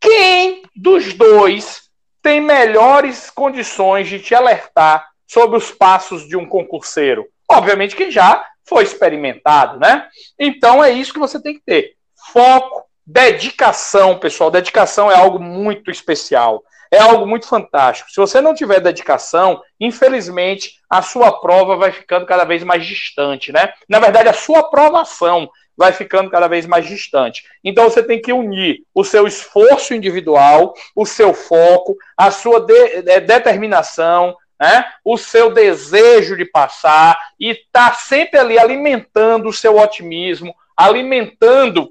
[0.00, 1.88] Quem dos dois
[2.22, 7.26] tem melhores condições de te alertar sobre os passos de um concurseiro?
[7.50, 10.08] Obviamente que já foi experimentado, né?
[10.38, 11.94] Então é isso que você tem que ter.
[12.32, 14.50] Foco, dedicação, pessoal.
[14.50, 16.62] Dedicação é algo muito especial.
[16.94, 18.08] É algo muito fantástico.
[18.08, 23.50] Se você não tiver dedicação, infelizmente, a sua prova vai ficando cada vez mais distante,
[23.50, 23.72] né?
[23.88, 27.42] Na verdade, a sua aprovação vai ficando cada vez mais distante.
[27.64, 33.02] Então você tem que unir o seu esforço individual, o seu foco, a sua de,
[33.02, 39.76] de, determinação, né, o seu desejo de passar e está sempre ali alimentando o seu
[39.80, 41.90] otimismo, alimentando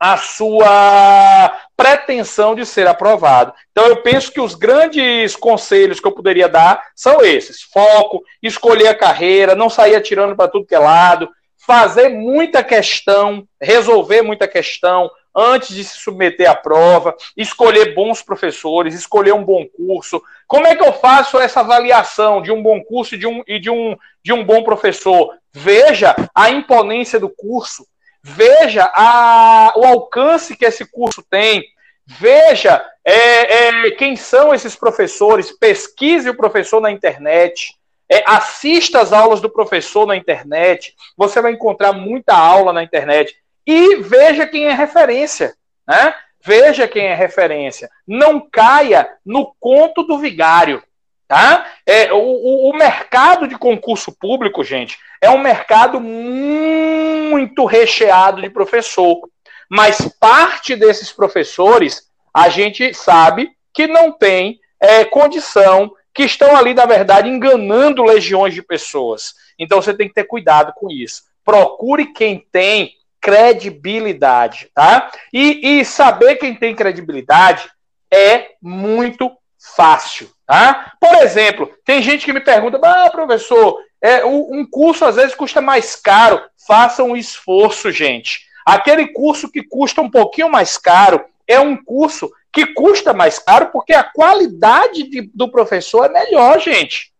[0.00, 3.52] a sua pretensão de ser aprovado.
[3.70, 8.88] Então, eu penso que os grandes conselhos que eu poderia dar são esses: foco, escolher
[8.88, 11.28] a carreira, não sair atirando para tudo que é lado,
[11.66, 18.94] fazer muita questão, resolver muita questão antes de se submeter à prova, escolher bons professores,
[18.94, 20.20] escolher um bom curso.
[20.46, 23.60] Como é que eu faço essa avaliação de um bom curso e de um, e
[23.60, 25.34] de um, de um bom professor?
[25.52, 27.86] Veja a imponência do curso
[28.22, 31.64] veja a, o alcance que esse curso tem,
[32.06, 37.74] veja é, é, quem são esses professores, pesquise o professor na internet,
[38.10, 43.36] é, assista as aulas do professor na internet, você vai encontrar muita aula na internet,
[43.66, 45.54] e veja quem é referência,
[45.86, 46.14] né?
[46.42, 47.90] Veja quem é referência.
[48.06, 50.82] Não caia no conto do vigário.
[51.28, 51.64] Tá?
[51.90, 59.28] É, o, o, mercado de concurso público, gente, é um mercado muito recheado de professor.
[59.68, 66.74] Mas parte desses professores, a gente sabe que não tem é, condição, que estão ali,
[66.74, 69.34] na verdade, enganando legiões de pessoas.
[69.58, 71.24] Então você tem que ter cuidado com isso.
[71.44, 75.10] Procure quem tem credibilidade, tá?
[75.32, 77.68] E, e saber quem tem credibilidade
[78.12, 80.30] é muito fácil.
[80.46, 80.92] Tá?
[80.98, 85.60] Por exemplo, tem gente que me pergunta, ah, professor, é, um curso às vezes custa
[85.60, 86.42] mais caro.
[86.66, 88.48] Faça um esforço, gente.
[88.64, 93.70] Aquele curso que custa um pouquinho mais caro é um curso que custa mais caro
[93.72, 97.12] porque a qualidade de, do professor é melhor, gente.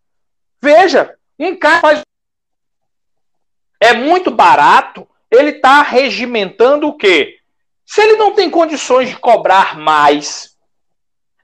[0.60, 2.02] Veja, um cara faz.
[3.80, 7.38] É muito barato, ele está regimentando o quê?
[7.86, 10.49] Se ele não tem condições de cobrar mais,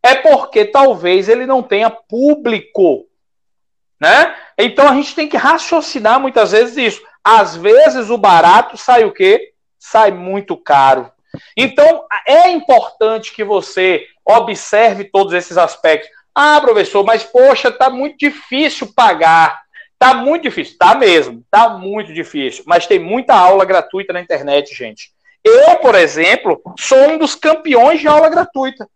[0.06, 3.06] é porque talvez ele não tenha público.
[4.00, 4.34] Né?
[4.56, 7.02] Então a gente tem que raciocinar muitas vezes isso.
[7.24, 9.52] Às vezes o barato sai o quê?
[9.78, 11.10] Sai muito caro.
[11.56, 16.10] Então é importante que você observe todos esses aspectos.
[16.34, 19.62] Ah, professor, mas poxa, tá muito difícil pagar.
[19.98, 22.64] Tá muito difícil, tá mesmo, tá muito difícil.
[22.66, 25.10] Mas tem muita aula gratuita na internet, gente.
[25.42, 28.86] Eu, por exemplo, sou um dos campeões de aula gratuita.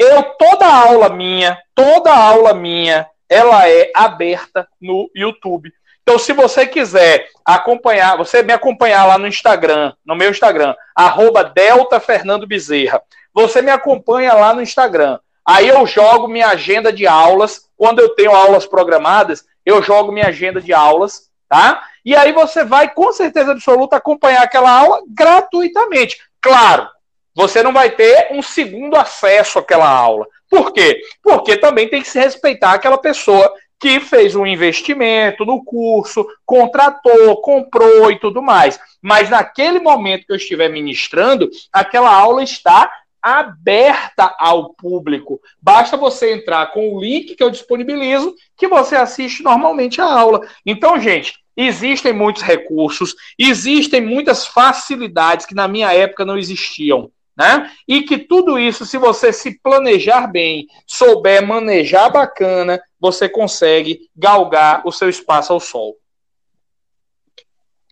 [0.00, 5.70] Eu, toda aula minha, toda aula minha, ela é aberta no YouTube.
[6.02, 11.44] Então, se você quiser acompanhar, você me acompanhar lá no Instagram, no meu Instagram, arroba
[11.44, 13.02] Delta Fernando Bezerra.
[13.34, 15.18] Você me acompanha lá no Instagram.
[15.46, 17.68] Aí eu jogo minha agenda de aulas.
[17.76, 21.84] Quando eu tenho aulas programadas, eu jogo minha agenda de aulas, tá?
[22.02, 26.18] E aí você vai, com certeza absoluta, acompanhar aquela aula gratuitamente.
[26.40, 26.88] Claro,
[27.34, 30.26] você não vai ter um segundo acesso àquela aula.
[30.48, 31.00] Por quê?
[31.22, 37.40] Porque também tem que se respeitar aquela pessoa que fez um investimento no curso, contratou,
[37.40, 38.78] comprou e tudo mais.
[39.00, 45.40] Mas naquele momento que eu estiver ministrando, aquela aula está aberta ao público.
[45.60, 50.46] Basta você entrar com o link que eu disponibilizo, que você assiste normalmente a aula.
[50.64, 57.10] Então, gente, existem muitos recursos, existem muitas facilidades que na minha época não existiam.
[57.36, 57.70] Né?
[57.88, 64.86] E que tudo isso, se você se planejar bem, souber manejar bacana, você consegue galgar
[64.86, 65.96] o seu espaço ao sol.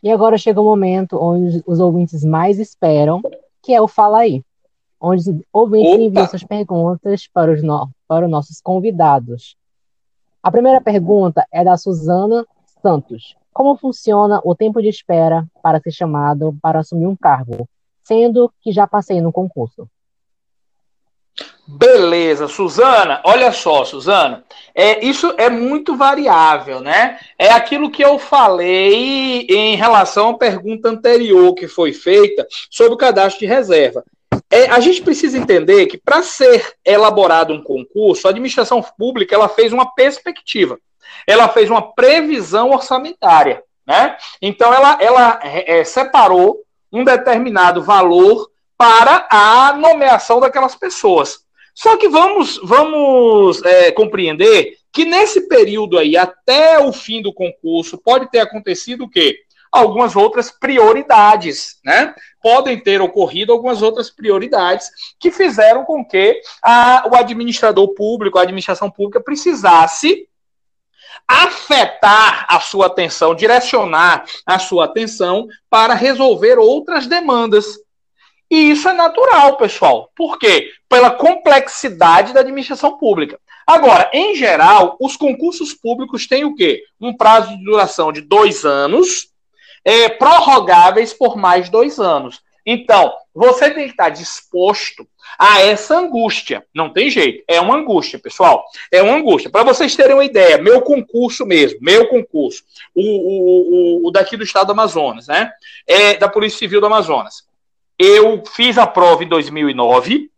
[0.03, 3.21] E agora chega o momento onde os ouvintes mais esperam,
[3.63, 4.43] que é o Fala Aí,
[5.01, 6.03] onde os ouvintes Opa.
[6.03, 7.89] enviam suas perguntas para os, no...
[8.07, 9.57] para os nossos convidados.
[10.43, 12.47] A primeira pergunta é da Suzana
[12.81, 13.35] Santos.
[13.53, 17.69] Como funciona o tempo de espera para ser chamado para assumir um cargo?
[18.09, 19.87] Sendo que já passei no concurso.
[21.71, 24.43] Beleza, Suzana, olha só, Suzana,
[24.75, 27.19] é, isso é muito variável, né?
[27.39, 32.97] É aquilo que eu falei em relação à pergunta anterior que foi feita sobre o
[32.97, 34.03] cadastro de reserva.
[34.51, 39.49] É, a gente precisa entender que para ser elaborado um concurso, a administração pública ela
[39.49, 40.79] fez uma perspectiva,
[41.27, 44.17] ela fez uma previsão orçamentária, né?
[44.41, 51.41] Então ela, ela é, separou um determinado valor para a nomeação daquelas pessoas.
[51.75, 57.99] Só que vamos, vamos é, compreender que nesse período aí, até o fim do concurso,
[57.99, 59.39] pode ter acontecido o quê?
[59.71, 62.15] Algumas outras prioridades, né?
[62.43, 64.89] Podem ter ocorrido algumas outras prioridades
[65.21, 70.27] que fizeram com que a, o administrador público, a administração pública, precisasse
[71.29, 77.67] afetar a sua atenção, direcionar a sua atenção para resolver outras demandas.
[78.51, 80.11] E isso é natural, pessoal.
[80.17, 80.71] Por quê?
[80.89, 83.39] Pela complexidade da administração pública.
[83.67, 86.83] Agora, em geral, os concursos públicos têm o quê?
[86.99, 89.29] Um prazo de duração de dois anos,
[89.85, 92.41] é, prorrogáveis por mais dois anos.
[92.65, 95.07] Então, você tem que estar disposto
[95.39, 96.67] a essa angústia.
[96.75, 97.45] Não tem jeito.
[97.47, 98.65] É uma angústia, pessoal.
[98.91, 99.51] É uma angústia.
[99.51, 102.63] Para vocês terem uma ideia, meu concurso mesmo, meu concurso,
[102.95, 105.53] o, o, o, daqui do estado do Amazonas, né?
[105.87, 107.47] É da Polícia Civil do Amazonas.
[107.99, 110.31] Eu fiz a prova em 2009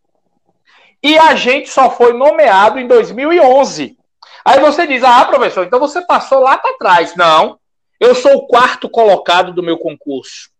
[1.03, 3.97] e a gente só foi nomeado em 2011.
[4.45, 7.15] Aí você diz, ah, professor, então você passou lá para trás.
[7.15, 7.59] Não,
[7.99, 10.50] eu sou o quarto colocado do meu concurso.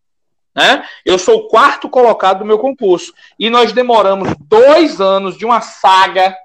[0.55, 0.85] Né?
[1.05, 3.13] Eu sou o quarto colocado do meu concurso.
[3.39, 6.35] E nós demoramos dois anos de uma saga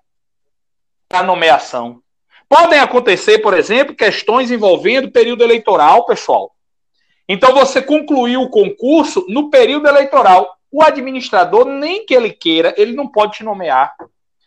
[1.08, 2.00] para nomeação.
[2.48, 6.52] Podem acontecer, por exemplo, questões envolvendo período eleitoral, pessoal.
[7.28, 10.56] Então você concluiu o concurso no período eleitoral.
[10.70, 13.94] O administrador, nem que ele queira, ele não pode te nomear.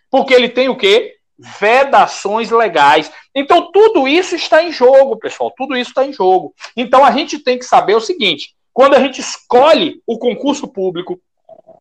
[0.09, 1.15] Porque ele tem o quê?
[1.37, 3.11] Vedações legais.
[3.33, 5.53] Então, tudo isso está em jogo, pessoal.
[5.55, 6.53] Tudo isso está em jogo.
[6.75, 11.19] Então, a gente tem que saber o seguinte: quando a gente escolhe o concurso público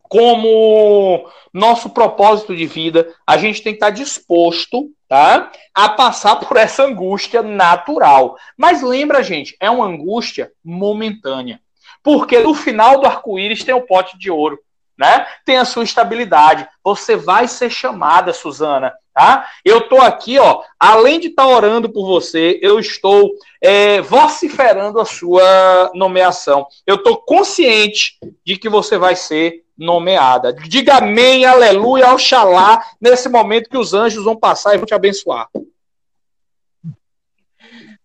[0.09, 6.57] como nosso propósito de vida, a gente tem que estar disposto tá, a passar por
[6.57, 8.35] essa angústia natural.
[8.57, 11.61] Mas lembra, gente, é uma angústia momentânea.
[12.03, 14.59] Porque no final do arco-íris tem o pote de ouro,
[14.99, 15.25] né?
[15.45, 16.67] Tem a sua estabilidade.
[16.83, 19.47] Você vai ser chamada, Suzana, tá?
[19.63, 23.31] Eu estou aqui, ó, além de estar tá orando por você, eu estou
[23.61, 26.67] é, vociferando a sua nomeação.
[26.85, 30.51] Eu estou consciente de que você vai ser nomeada.
[30.51, 35.47] Diga amém, aleluia, oxalá, nesse momento que os anjos vão passar e vão te abençoar.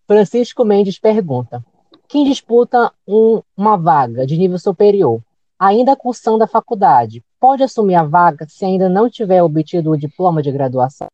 [0.07, 1.61] Francisco Mendes pergunta:
[2.07, 5.21] quem disputa um, uma vaga de nível superior,
[5.59, 10.41] ainda cursando a faculdade, pode assumir a vaga se ainda não tiver obtido o diploma
[10.41, 11.07] de graduação?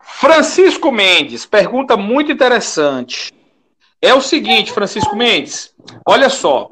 [0.00, 3.32] Francisco Mendes, pergunta muito interessante.
[4.00, 5.74] É o seguinte, Francisco Mendes,
[6.06, 6.68] olha só.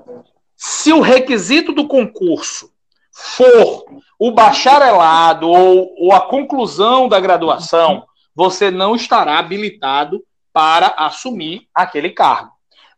[0.55, 2.71] Se o requisito do concurso
[3.11, 3.85] for
[4.19, 8.05] o bacharelado ou, ou a conclusão da graduação,
[8.35, 12.53] você não estará habilitado para assumir aquele cargo.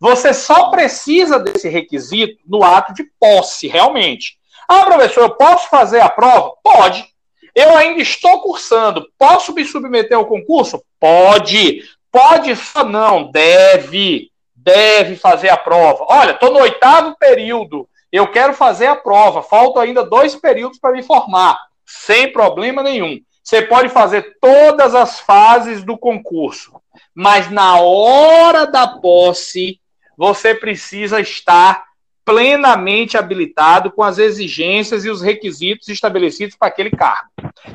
[0.05, 4.37] Você só precisa desse requisito no ato de posse, realmente.
[4.69, 6.53] Ah, professor, eu posso fazer a prova?
[6.63, 7.07] Pode.
[7.55, 9.07] Eu ainda estou cursando.
[9.19, 10.85] Posso me submeter ao concurso?
[11.01, 11.83] Pode.
[12.13, 13.31] Pode só não.
[13.31, 14.31] Deve.
[14.55, 16.05] Deve fazer a prova.
[16.07, 17.89] Olha, estou no oitavo período.
[18.13, 19.43] Eu quero fazer a prova.
[19.43, 21.59] Faltam ainda dois períodos para me formar.
[21.87, 23.19] Sem problema nenhum.
[23.43, 26.75] Você pode fazer todas as fases do concurso.
[27.15, 29.81] Mas na hora da posse,
[30.17, 31.85] você precisa estar
[32.25, 37.29] plenamente habilitado com as exigências e os requisitos estabelecidos para aquele cargo.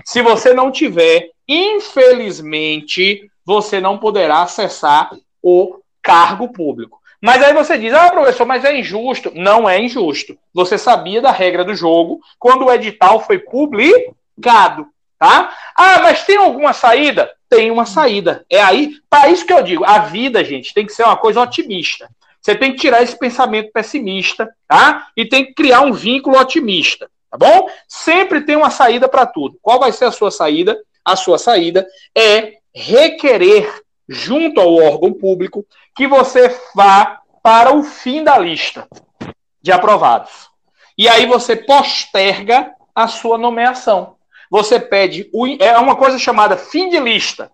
[0.03, 5.11] Se você não tiver, infelizmente, você não poderá acessar
[5.41, 6.99] o cargo público.
[7.21, 9.31] Mas aí você diz, ah, professor, mas é injusto.
[9.35, 10.37] Não é injusto.
[10.53, 14.87] Você sabia da regra do jogo quando o edital foi publicado,
[15.17, 15.53] tá?
[15.77, 17.29] Ah, mas tem alguma saída?
[17.49, 18.45] Tem uma saída.
[18.49, 21.41] É aí, para isso que eu digo, a vida, gente, tem que ser uma coisa
[21.41, 22.09] otimista.
[22.41, 25.07] Você tem que tirar esse pensamento pessimista, tá?
[25.15, 27.69] E tem que criar um vínculo otimista, tá bom?
[27.87, 29.57] Sempre tem uma saída para tudo.
[29.61, 30.79] Qual vai ser a sua saída?
[31.03, 35.65] A sua saída é requerer junto ao órgão público
[35.95, 38.87] que você vá para o fim da lista
[39.61, 40.49] de aprovados.
[40.97, 44.15] E aí você posterga a sua nomeação.
[44.49, 47.51] Você pede o, é uma coisa chamada fim de lista.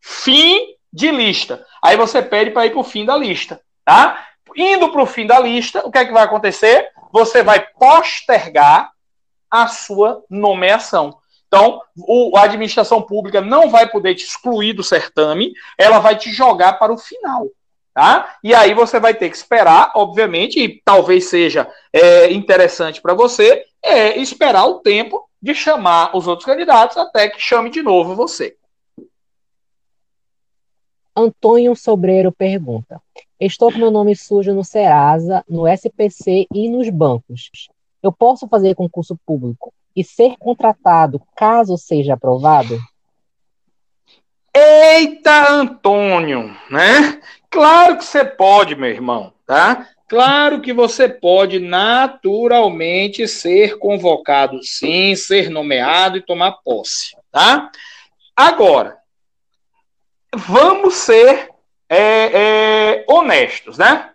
[0.00, 1.64] Fim de lista.
[1.82, 3.60] Aí você pede para ir para o fim da lista.
[3.84, 4.26] Tá?
[4.56, 6.88] Indo para o fim da lista, o que é que vai acontecer?
[7.12, 8.90] Você vai postergar
[9.50, 11.18] a sua nomeação.
[11.46, 16.32] Então, o, a administração pública não vai poder te excluir do certame, ela vai te
[16.32, 17.48] jogar para o final.
[17.92, 18.36] Tá?
[18.44, 23.64] E aí você vai ter que esperar, obviamente, e talvez seja é, interessante para você,
[23.84, 28.56] é esperar o tempo de chamar os outros candidatos até que chame de novo você.
[31.14, 33.00] Antônio Sobreiro pergunta:
[33.38, 37.68] Estou com meu nome sujo no Serasa, no SPC e nos bancos.
[38.02, 42.78] Eu posso fazer concurso público e ser contratado caso seja aprovado?
[44.54, 47.20] Eita, Antônio, né?
[47.48, 49.88] Claro que você pode, meu irmão, tá?
[50.08, 57.70] Claro que você pode naturalmente ser convocado, sim, ser nomeado e tomar posse, tá?
[58.34, 58.99] Agora,
[60.34, 61.50] vamos ser
[61.88, 64.10] é, é, honestos, né?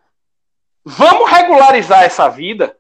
[0.83, 2.77] Vamos regularizar essa vida,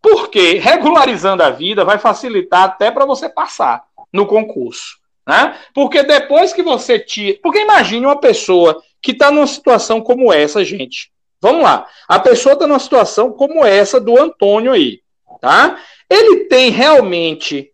[0.00, 5.58] porque regularizando a vida vai facilitar até para você passar no concurso, Né?
[5.74, 7.38] Porque depois que você tira.
[7.42, 11.12] Porque imagine uma pessoa que está numa situação como essa, gente.
[11.40, 11.86] Vamos lá.
[12.08, 15.02] A pessoa está numa situação como essa do Antônio aí.
[15.40, 15.78] Tá?
[16.08, 17.70] Ele tem realmente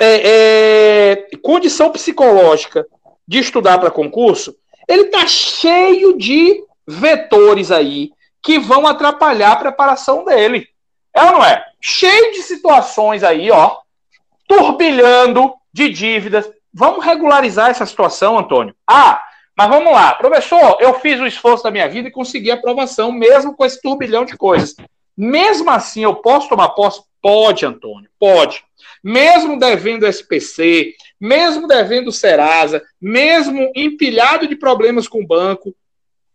[0.00, 2.86] é, é, condição psicológica
[3.28, 4.56] de estudar para concurso?
[4.88, 8.10] Ele está cheio de vetores aí
[8.42, 10.66] que vão atrapalhar a preparação dele.
[11.14, 11.62] É ou não é?
[11.80, 13.76] Cheio de situações aí, ó,
[14.48, 16.50] turbilhando de dívidas.
[16.72, 18.74] Vamos regularizar essa situação, Antônio.
[18.86, 19.22] Ah,
[19.56, 23.56] mas vamos lá, professor, eu fiz o esforço da minha vida e consegui aprovação, mesmo
[23.56, 24.76] com esse turbilhão de coisas.
[25.16, 27.02] Mesmo assim, eu posso tomar posse?
[27.20, 28.62] Pode, Antônio, pode.
[29.02, 35.74] Mesmo devendo SPC, mesmo devendo Serasa, mesmo empilhado de problemas com o banco,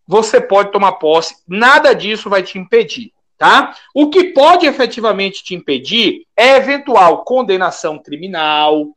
[0.05, 3.75] você pode tomar posse, nada disso vai te impedir, tá?
[3.93, 8.87] O que pode efetivamente te impedir é eventual condenação criminal,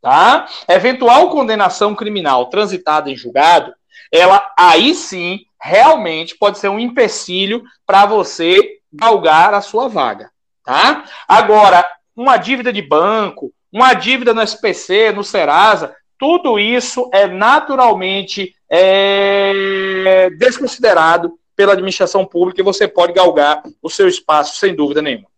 [0.00, 0.48] tá?
[0.68, 3.72] Eventual condenação criminal transitada em julgado,
[4.12, 10.30] ela aí sim realmente pode ser um empecilho para você galgar a sua vaga,
[10.64, 11.04] tá?
[11.28, 11.86] Agora,
[12.16, 20.28] uma dívida de banco, uma dívida no SPC, no Serasa, tudo isso é naturalmente é,
[20.38, 25.28] desconsiderado pela administração pública e você pode galgar o seu espaço sem dúvida nenhuma.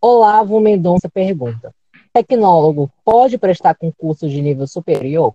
[0.00, 1.74] Olavo Mendonça pergunta:
[2.12, 5.34] Tecnólogo pode prestar concurso de nível superior?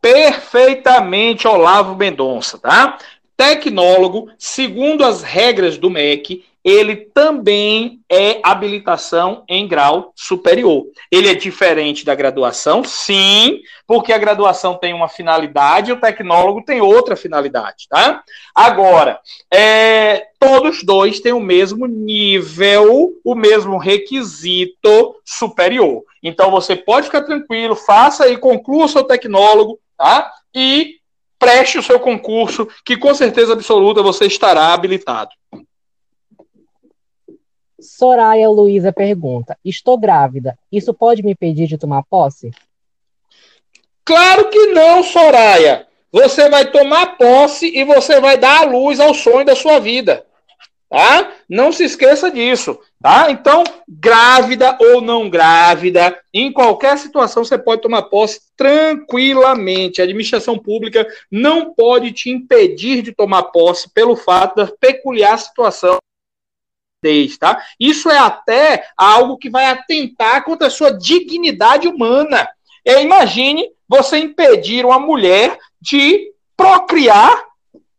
[0.00, 2.98] Perfeitamente, Olavo Mendonça, tá?
[3.36, 10.86] Tecnólogo, segundo as regras do MEC, ele também é habilitação em grau superior.
[11.10, 16.80] Ele é diferente da graduação, sim, porque a graduação tem uma finalidade o tecnólogo tem
[16.80, 18.22] outra finalidade, tá?
[18.54, 19.20] Agora,
[19.52, 26.02] é, todos dois têm o mesmo nível, o mesmo requisito superior.
[26.22, 30.32] Então você pode ficar tranquilo, faça e conclua o seu tecnólogo, tá?
[30.54, 30.96] E
[31.38, 35.30] preste o seu concurso, que com certeza absoluta você estará habilitado.
[37.84, 42.50] Soraya Luiza pergunta: Estou grávida, isso pode me impedir de tomar posse?
[44.04, 45.86] Claro que não, Soraya.
[46.10, 50.24] Você vai tomar posse e você vai dar a luz ao sonho da sua vida.
[50.88, 51.32] Tá?
[51.48, 52.78] Não se esqueça disso.
[53.02, 53.30] Tá?
[53.30, 60.00] Então, grávida ou não grávida, em qualquer situação você pode tomar posse tranquilamente.
[60.00, 65.98] A administração pública não pode te impedir de tomar posse pelo fato da peculiar situação
[67.38, 67.62] tá?
[67.78, 72.48] Isso é até algo que vai atentar contra a sua dignidade humana.
[72.84, 77.44] É, imagine você impedir uma mulher de procriar,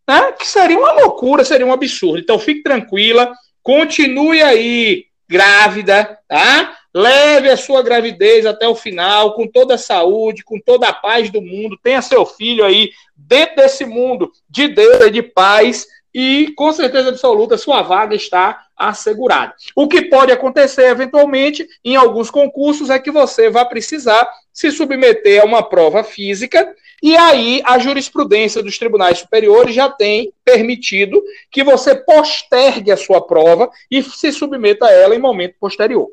[0.07, 0.31] né?
[0.33, 2.19] Que seria uma loucura, seria um absurdo.
[2.19, 3.31] Então fique tranquila,
[3.63, 6.77] continue aí grávida, tá?
[6.93, 11.29] Leve a sua gravidez até o final, com toda a saúde, com toda a paz
[11.29, 11.77] do mundo.
[11.83, 17.57] Tenha seu filho aí dentro desse mundo de Deus, de paz, e com certeza absoluta
[17.57, 19.53] sua vaga está assegurada.
[19.75, 25.41] O que pode acontecer eventualmente em alguns concursos é que você vai precisar se submeter
[25.41, 26.73] a uma prova física
[27.03, 31.21] e aí a jurisprudência dos tribunais superiores já tem permitido
[31.51, 36.07] que você postergue a sua prova e se submeta a ela em momento posterior.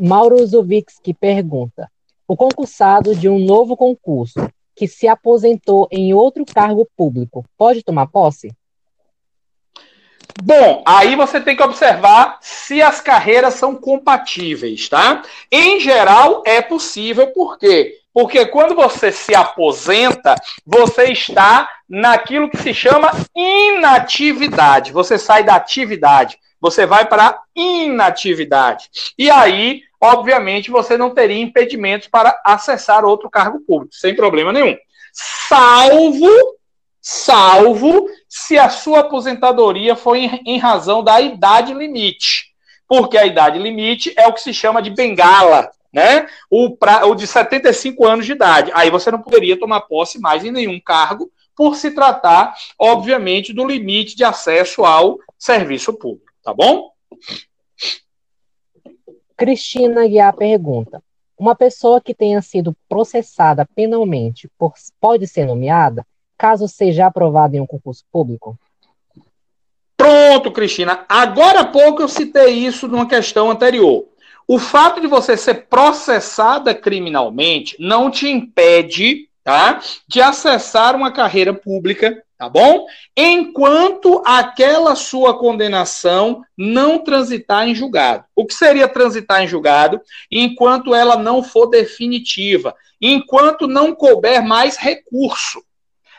[0.00, 1.90] Mauro Zuvixki pergunta:
[2.28, 8.06] o concursado de um novo concurso que se aposentou em outro cargo público pode tomar
[8.06, 8.52] posse?
[10.42, 15.22] Bom, aí você tem que observar se as carreiras são compatíveis, tá?
[15.50, 18.00] Em geral, é possível, por quê?
[18.12, 20.34] Porque quando você se aposenta,
[20.64, 24.92] você está naquilo que se chama inatividade.
[24.92, 28.88] Você sai da atividade, você vai para a inatividade.
[29.18, 34.76] E aí obviamente você não teria impedimentos para acessar outro cargo público, sem problema nenhum.
[35.12, 36.28] Salvo,
[37.00, 42.54] salvo se a sua aposentadoria for em, em razão da idade limite.
[42.88, 46.28] Porque a idade limite é o que se chama de bengala, né?
[46.50, 48.70] O, pra, o de 75 anos de idade.
[48.74, 53.66] Aí você não poderia tomar posse mais em nenhum cargo, por se tratar, obviamente, do
[53.66, 56.90] limite de acesso ao serviço público, tá bom?
[59.36, 61.02] Cristina Guiar pergunta:
[61.38, 66.06] uma pessoa que tenha sido processada penalmente por, pode ser nomeada
[66.38, 68.58] caso seja aprovada em um concurso público?
[69.96, 71.04] Pronto, Cristina.
[71.08, 74.06] Agora há pouco eu citei isso numa questão anterior.
[74.46, 81.54] O fato de você ser processada criminalmente não te impede tá, de acessar uma carreira
[81.54, 82.86] pública tá bom?
[83.16, 88.24] Enquanto aquela sua condenação não transitar em julgado.
[88.34, 90.00] O que seria transitar em julgado?
[90.30, 95.62] Enquanto ela não for definitiva, enquanto não couber mais recurso.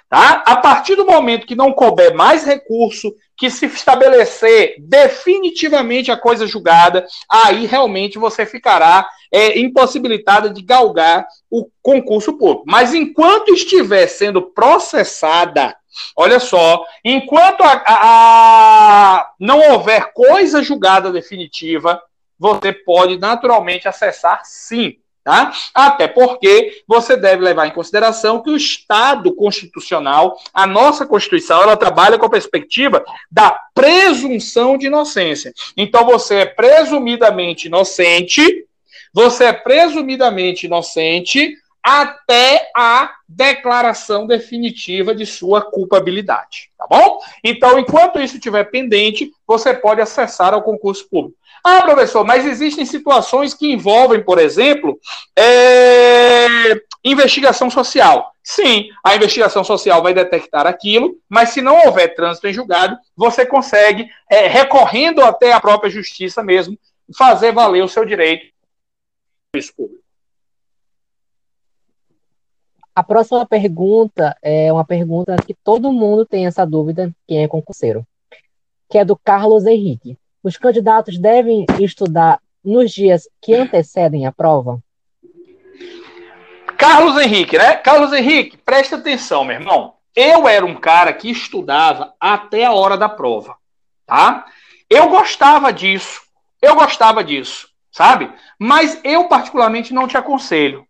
[0.10, 0.42] Tá?
[0.46, 6.48] A partir do momento que não couber mais recurso, que se estabelecer definitivamente a coisa
[6.48, 12.64] julgada, aí realmente você ficará é, impossibilitada de galgar o concurso público.
[12.66, 15.76] Mas enquanto estiver sendo processada,
[16.16, 22.02] olha só, enquanto a, a, a não houver coisa julgada definitiva,
[22.40, 24.98] você pode naturalmente acessar sim
[25.28, 25.52] Tá?
[25.74, 31.76] Até porque você deve levar em consideração que o Estado constitucional, a nossa Constituição, ela
[31.76, 35.54] trabalha com a perspectiva da presunção de inocência.
[35.76, 38.42] Então você é presumidamente inocente,
[39.14, 47.20] você é presumidamente inocente até a declaração definitiva de sua culpabilidade, tá bom?
[47.44, 51.38] Então, enquanto isso estiver pendente, você pode acessar ao concurso público.
[51.64, 55.00] Ah, professor, mas existem situações que envolvem, por exemplo,
[55.38, 56.48] é...
[57.04, 58.32] investigação social.
[58.44, 63.46] Sim, a investigação social vai detectar aquilo, mas se não houver trânsito em julgado, você
[63.46, 66.78] consegue, é, recorrendo até a própria justiça mesmo,
[67.18, 68.48] fazer valer o seu direito
[69.76, 70.07] público.
[72.98, 78.04] A próxima pergunta é uma pergunta que todo mundo tem essa dúvida, quem é concurseiro,
[78.90, 80.18] que é do Carlos Henrique.
[80.42, 84.80] Os candidatos devem estudar nos dias que antecedem a prova?
[86.76, 87.76] Carlos Henrique, né?
[87.76, 89.94] Carlos Henrique, presta atenção, meu irmão.
[90.16, 93.58] Eu era um cara que estudava até a hora da prova,
[94.08, 94.48] tá?
[94.90, 96.24] Eu gostava disso.
[96.60, 98.34] Eu gostava disso, sabe?
[98.58, 100.87] Mas eu particularmente não te aconselho.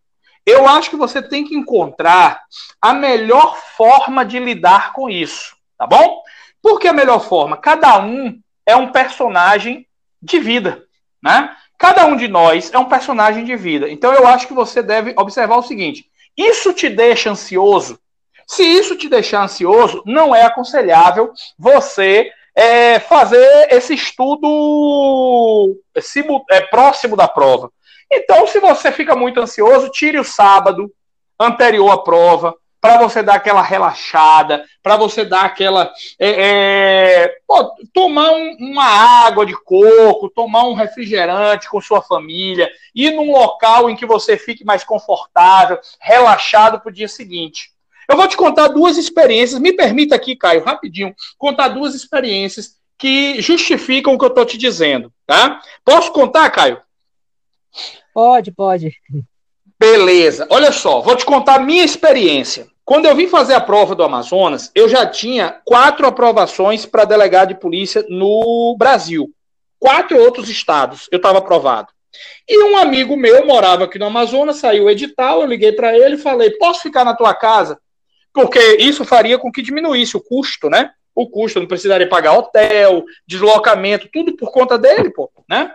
[0.48, 2.41] Eu acho que você tem que encontrar
[2.82, 6.24] a melhor forma de lidar com isso, tá bom?
[6.61, 7.57] Por que a melhor forma?
[7.57, 9.86] Cada um é um personagem
[10.22, 10.86] de vida,
[11.22, 11.53] né?
[11.78, 13.90] Cada um de nós é um personagem de vida.
[13.90, 17.99] Então eu acho que você deve observar o seguinte: isso te deixa ansioso?
[18.48, 25.79] Se isso te deixar ansioso, não é aconselhável você é, fazer esse estudo
[26.49, 27.71] é, próximo da prova.
[28.11, 30.91] Então, se você fica muito ansioso, tire o sábado
[31.39, 35.91] anterior à prova, para você dar aquela relaxada, para você dar aquela.
[36.17, 36.29] É,
[37.25, 43.11] é, pô, tomar um, uma água de coco, tomar um refrigerante com sua família, ir
[43.11, 47.71] num local em que você fique mais confortável, relaxado para o dia seguinte.
[48.07, 49.59] Eu vou te contar duas experiências.
[49.59, 54.57] Me permita aqui, Caio, rapidinho, contar duas experiências que justificam o que eu estou te
[54.57, 55.11] dizendo.
[55.25, 55.61] Tá?
[55.84, 56.81] Posso contar, Caio?
[58.13, 58.93] Pode, pode.
[59.79, 60.47] Beleza.
[60.49, 62.67] Olha só, vou te contar a minha experiência.
[62.84, 67.49] Quando eu vim fazer a prova do Amazonas, eu já tinha quatro aprovações para delegado
[67.49, 69.29] de polícia no Brasil.
[69.77, 71.89] Quatro outros estados eu estava aprovado.
[72.47, 76.15] E um amigo meu morava aqui no Amazonas, saiu o edital, eu liguei para ele
[76.15, 77.77] e falei: posso ficar na tua casa?
[78.38, 80.91] Porque isso faria com que diminuísse o custo, né?
[81.15, 85.72] O custo, não precisaria pagar hotel, deslocamento, tudo por conta dele, pô, né?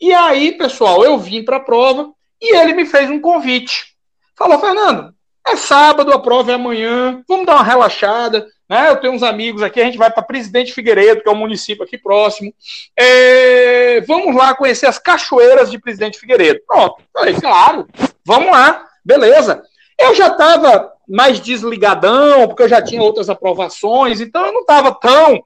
[0.00, 2.10] E aí, pessoal, eu vim para a prova,
[2.42, 3.94] e ele me fez um convite.
[4.36, 5.14] Falou, Fernando,
[5.46, 8.44] é sábado, a prova é amanhã, vamos dar uma relaxada.
[8.68, 8.90] Né?
[8.90, 11.84] Eu tenho uns amigos aqui, a gente vai para Presidente Figueiredo, que é um município
[11.84, 12.52] aqui próximo.
[12.98, 16.60] É, vamos lá conhecer as cachoeiras de Presidente Figueiredo.
[16.66, 17.86] Pronto, falei, claro,
[18.24, 19.62] vamos lá, beleza.
[19.96, 24.94] Eu já estava mais desligadão, porque eu já tinha outras aprovações, então eu não estava
[24.94, 25.42] tão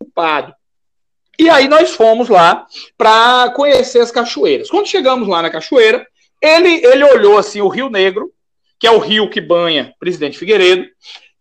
[0.00, 0.52] ocupado.
[1.38, 2.66] E aí nós fomos lá
[2.98, 4.68] para conhecer as cachoeiras.
[4.68, 6.04] Quando chegamos lá na cachoeira,
[6.42, 8.32] ele, ele olhou assim o Rio Negro,
[8.80, 10.86] que é o rio que banha Presidente Figueiredo,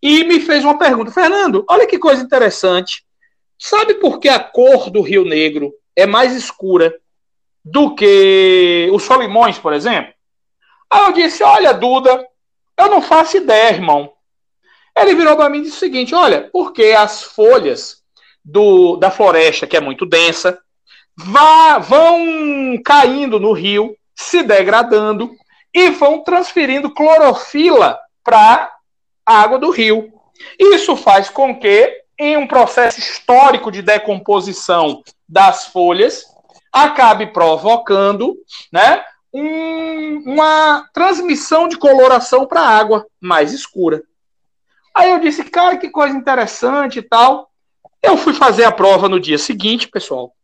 [0.02, 1.12] e me fez uma pergunta.
[1.12, 3.04] Fernando, olha que coisa interessante.
[3.58, 7.00] Sabe por que a cor do Rio Negro é mais escura
[7.66, 10.14] do que os Solimões, por exemplo?
[10.90, 12.28] Aí eu disse: Olha, Duda,
[12.78, 14.12] eu não faço ideia, irmão.
[14.96, 18.04] Ele virou para mim e disse o seguinte: Olha, porque as folhas
[18.44, 20.60] do, da floresta, que é muito densa,
[21.16, 25.32] vá, vão caindo no rio, se degradando
[25.74, 28.72] e vão transferindo clorofila para
[29.26, 30.12] a água do rio.
[30.60, 36.26] Isso faz com que, em um processo histórico de decomposição das folhas,
[36.72, 38.36] acabe provocando
[38.72, 39.04] né,
[39.34, 44.04] um, uma transmissão de coloração para a água mais escura.
[44.94, 47.50] Aí eu disse, cara, que coisa interessante e tal.
[48.02, 50.36] Eu fui fazer a prova no dia seguinte, pessoal.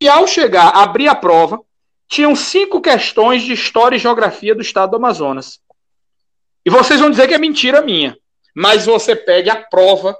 [0.00, 1.60] E ao chegar, abrir a prova,
[2.08, 5.60] tinham cinco questões de história e geografia do estado do Amazonas.
[6.64, 8.16] E vocês vão dizer que é mentira minha.
[8.54, 10.18] mas você pegue a prova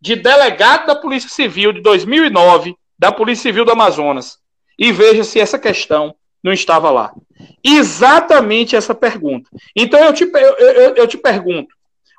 [0.00, 4.38] de delegado da Polícia Civil de 2009, da Polícia Civil do Amazonas,
[4.78, 6.14] e veja se essa questão
[6.44, 7.14] não estava lá.
[7.64, 9.48] Exatamente essa pergunta.
[9.74, 11.74] Então eu te, eu, eu, eu te pergunto: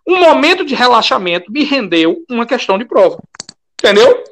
[0.08, 3.22] um momento de relaxamento me rendeu uma questão de prova.
[3.80, 4.24] Entendeu?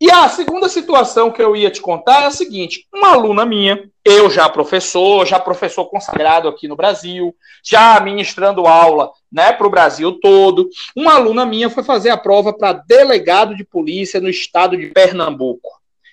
[0.00, 3.88] E a segunda situação que eu ia te contar é a seguinte: uma aluna minha,
[4.04, 9.70] eu já professor, já professor consagrado aqui no Brasil, já ministrando aula né, para o
[9.70, 14.76] Brasil todo, uma aluna minha foi fazer a prova para delegado de polícia no estado
[14.76, 15.68] de Pernambuco.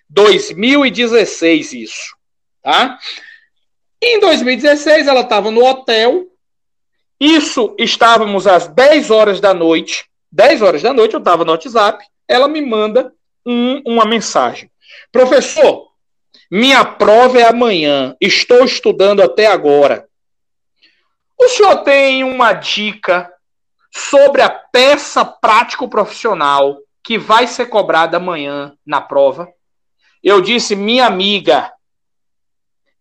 [0.09, 2.16] 2016, isso.
[2.67, 2.99] Tá?
[4.01, 6.25] Em 2016, ela estava no hotel.
[7.17, 10.05] Isso estávamos às 10 horas da noite.
[10.33, 12.05] 10 horas da noite, eu estava no WhatsApp.
[12.27, 13.13] Ela me manda
[13.45, 14.69] um, uma mensagem.
[15.13, 15.87] Professor,
[16.51, 18.17] minha prova é amanhã.
[18.19, 20.05] Estou estudando até agora.
[21.39, 23.31] O senhor tem uma dica
[23.93, 29.47] sobre a peça prático-profissional que vai ser cobrada amanhã na prova?
[30.21, 31.71] Eu disse, minha amiga,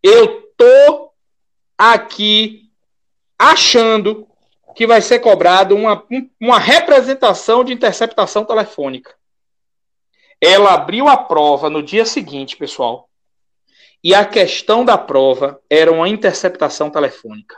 [0.06, 1.10] eu tô
[1.76, 2.70] aqui
[3.38, 4.26] achando
[4.74, 6.04] que vai ser cobrado uma,
[6.40, 9.14] uma representação de interceptação telefônica.
[10.40, 13.08] Ela abriu a prova no dia seguinte, pessoal,
[14.04, 17.56] e a questão da prova era uma interceptação telefônica.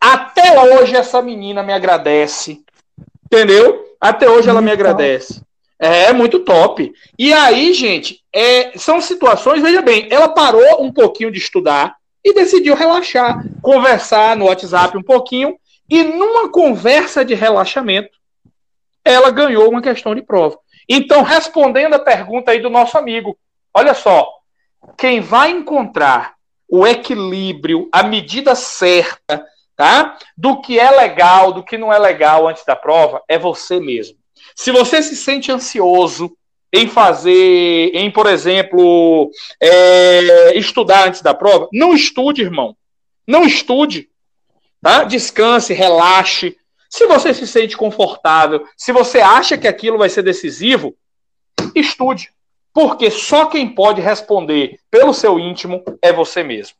[0.00, 2.62] Até hoje essa menina me agradece,
[3.24, 3.96] entendeu?
[4.00, 5.42] Até hoje ela me agradece.
[5.78, 6.92] É muito top.
[7.18, 12.34] E aí, gente, é, são situações, veja bem, ela parou um pouquinho de estudar e
[12.34, 15.56] decidiu relaxar, conversar no WhatsApp um pouquinho,
[15.88, 18.10] e numa conversa de relaxamento,
[19.04, 20.58] ela ganhou uma questão de prova.
[20.88, 23.38] Então, respondendo a pergunta aí do nosso amigo,
[23.72, 24.28] olha só,
[24.98, 26.34] quem vai encontrar
[26.68, 30.18] o equilíbrio, a medida certa, tá?
[30.36, 34.17] Do que é legal, do que não é legal antes da prova, é você mesmo.
[34.58, 36.36] Se você se sente ansioso
[36.72, 39.30] em fazer, em, por exemplo,
[39.62, 42.76] é, estudar antes da prova, não estude, irmão.
[43.24, 44.10] Não estude.
[44.82, 45.04] Tá?
[45.04, 46.56] Descanse, relaxe.
[46.90, 50.92] Se você se sente confortável, se você acha que aquilo vai ser decisivo,
[51.72, 52.32] estude.
[52.74, 56.76] Porque só quem pode responder pelo seu íntimo é você mesmo.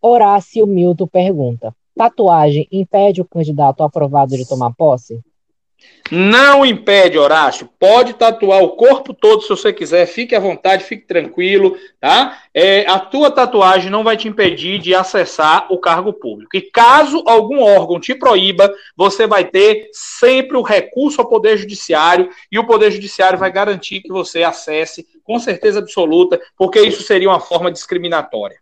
[0.00, 5.20] Horácio Milton pergunta: Tatuagem impede o candidato aprovado de tomar posse?
[6.10, 7.68] Não impede, Horácio.
[7.78, 10.06] Pode tatuar o corpo todo se você quiser.
[10.06, 12.38] Fique à vontade, fique tranquilo, tá?
[12.54, 16.56] É, a tua tatuagem não vai te impedir de acessar o cargo público.
[16.56, 22.30] E caso algum órgão te proíba, você vai ter sempre o recurso ao Poder Judiciário
[22.50, 27.28] e o Poder Judiciário vai garantir que você acesse com certeza absoluta, porque isso seria
[27.28, 28.56] uma forma discriminatória.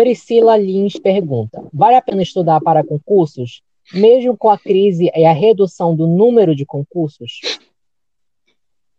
[0.00, 3.60] Priscila Lins pergunta: vale a pena estudar para concursos,
[3.92, 7.58] mesmo com a crise e a redução do número de concursos?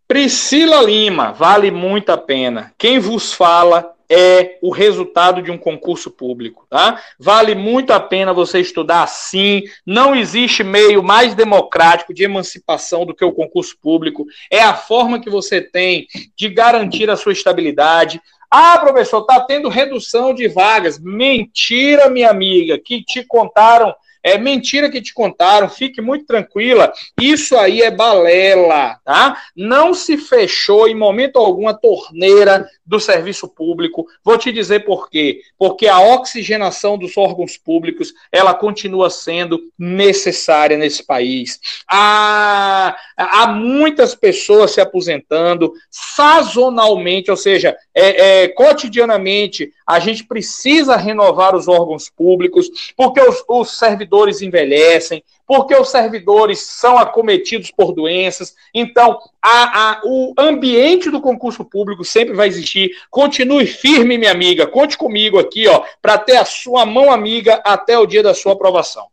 [0.08, 2.72] Priscila Lima, vale muito a pena.
[2.78, 7.02] Quem vos fala é o resultado de um concurso público, tá?
[7.18, 9.64] Vale muito a pena você estudar sim.
[9.84, 14.28] Não existe meio mais democrático de emancipação do que o concurso público.
[14.52, 16.06] É a forma que você tem
[16.36, 18.22] de garantir a sua estabilidade,
[18.52, 21.00] ah, professor, está tendo redução de vagas.
[21.00, 26.92] Mentira, minha amiga, que te contaram é mentira que te contaram, fique muito tranquila.
[27.20, 29.42] Isso aí é balela, tá?
[29.56, 34.06] Não se fechou em momento algum a torneira do serviço público.
[34.24, 35.42] Vou te dizer por quê.
[35.58, 41.60] Porque a oxigenação dos órgãos públicos, ela continua sendo necessária nesse país.
[41.90, 50.96] Há, há muitas pessoas se aposentando sazonalmente, ou seja, é, é, cotidianamente, a gente precisa
[50.96, 54.11] renovar os órgãos públicos, porque os, os servidores
[54.42, 58.56] envelhecem, porque os servidores são acometidos por doenças.
[58.74, 62.92] Então, a, a, o ambiente do concurso público sempre vai existir.
[63.10, 64.68] Continue firme, minha amiga.
[64.68, 68.54] Conte comigo aqui, ó, para ter a sua mão amiga até o dia da sua
[68.54, 69.08] aprovação.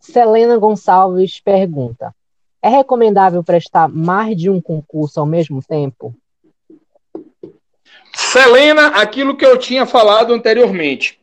[0.00, 2.14] Selena Gonçalves pergunta:
[2.62, 6.14] É recomendável prestar mais de um concurso ao mesmo tempo?
[8.14, 11.17] Selena, aquilo que eu tinha falado anteriormente,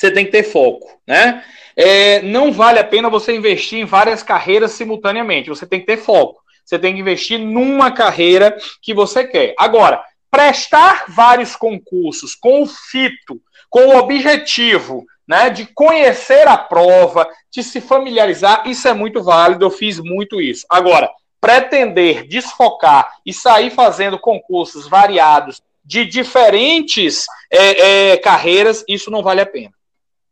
[0.00, 1.44] você tem que ter foco, né?
[1.76, 5.50] É, não vale a pena você investir em várias carreiras simultaneamente.
[5.50, 6.40] Você tem que ter foco.
[6.64, 9.54] Você tem que investir numa carreira que você quer.
[9.58, 17.28] Agora, prestar vários concursos com o fito, com o objetivo né, de conhecer a prova,
[17.50, 19.66] de se familiarizar, isso é muito válido.
[19.66, 20.64] Eu fiz muito isso.
[20.70, 21.10] Agora,
[21.42, 29.42] pretender desfocar e sair fazendo concursos variados de diferentes é, é, carreiras, isso não vale
[29.42, 29.72] a pena.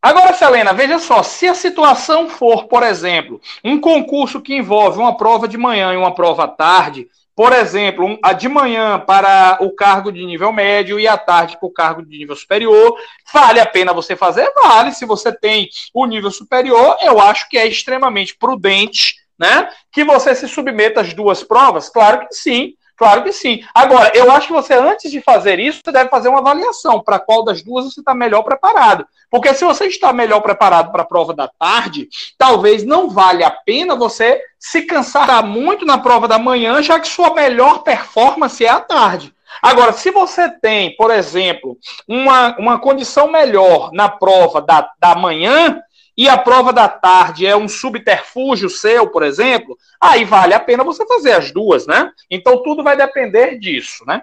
[0.00, 5.16] Agora, Selena, veja só, se a situação for, por exemplo, um concurso que envolve uma
[5.16, 9.70] prova de manhã e uma prova à tarde, por exemplo, a de manhã para o
[9.72, 12.96] cargo de nível médio e à tarde para o cargo de nível superior,
[13.32, 14.52] vale a pena você fazer?
[14.54, 14.92] Vale.
[14.92, 19.68] Se você tem o nível superior, eu acho que é extremamente prudente, né?
[19.92, 21.88] Que você se submeta às duas provas?
[21.88, 22.74] Claro que sim.
[22.98, 23.62] Claro que sim.
[23.72, 27.20] Agora, eu acho que você, antes de fazer isso, você deve fazer uma avaliação para
[27.20, 29.06] qual das duas você está melhor preparado.
[29.30, 33.50] Porque se você está melhor preparado para a prova da tarde, talvez não valha a
[33.52, 38.68] pena você se cansar muito na prova da manhã, já que sua melhor performance é
[38.68, 39.32] à tarde.
[39.62, 45.80] Agora, se você tem, por exemplo, uma, uma condição melhor na prova da, da manhã,
[46.18, 50.82] e a prova da tarde é um subterfúgio seu, por exemplo, aí vale a pena
[50.82, 52.10] você fazer as duas, né?
[52.28, 54.22] Então tudo vai depender disso, né?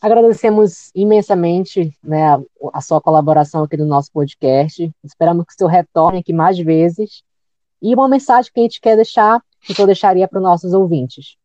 [0.00, 2.40] Agradecemos imensamente né, a,
[2.74, 4.88] a sua colaboração aqui no nosso podcast.
[5.02, 7.24] Esperamos que o senhor retorne aqui mais vezes.
[7.82, 11.36] E uma mensagem que a gente quer deixar, que senhor deixaria para os nossos ouvintes.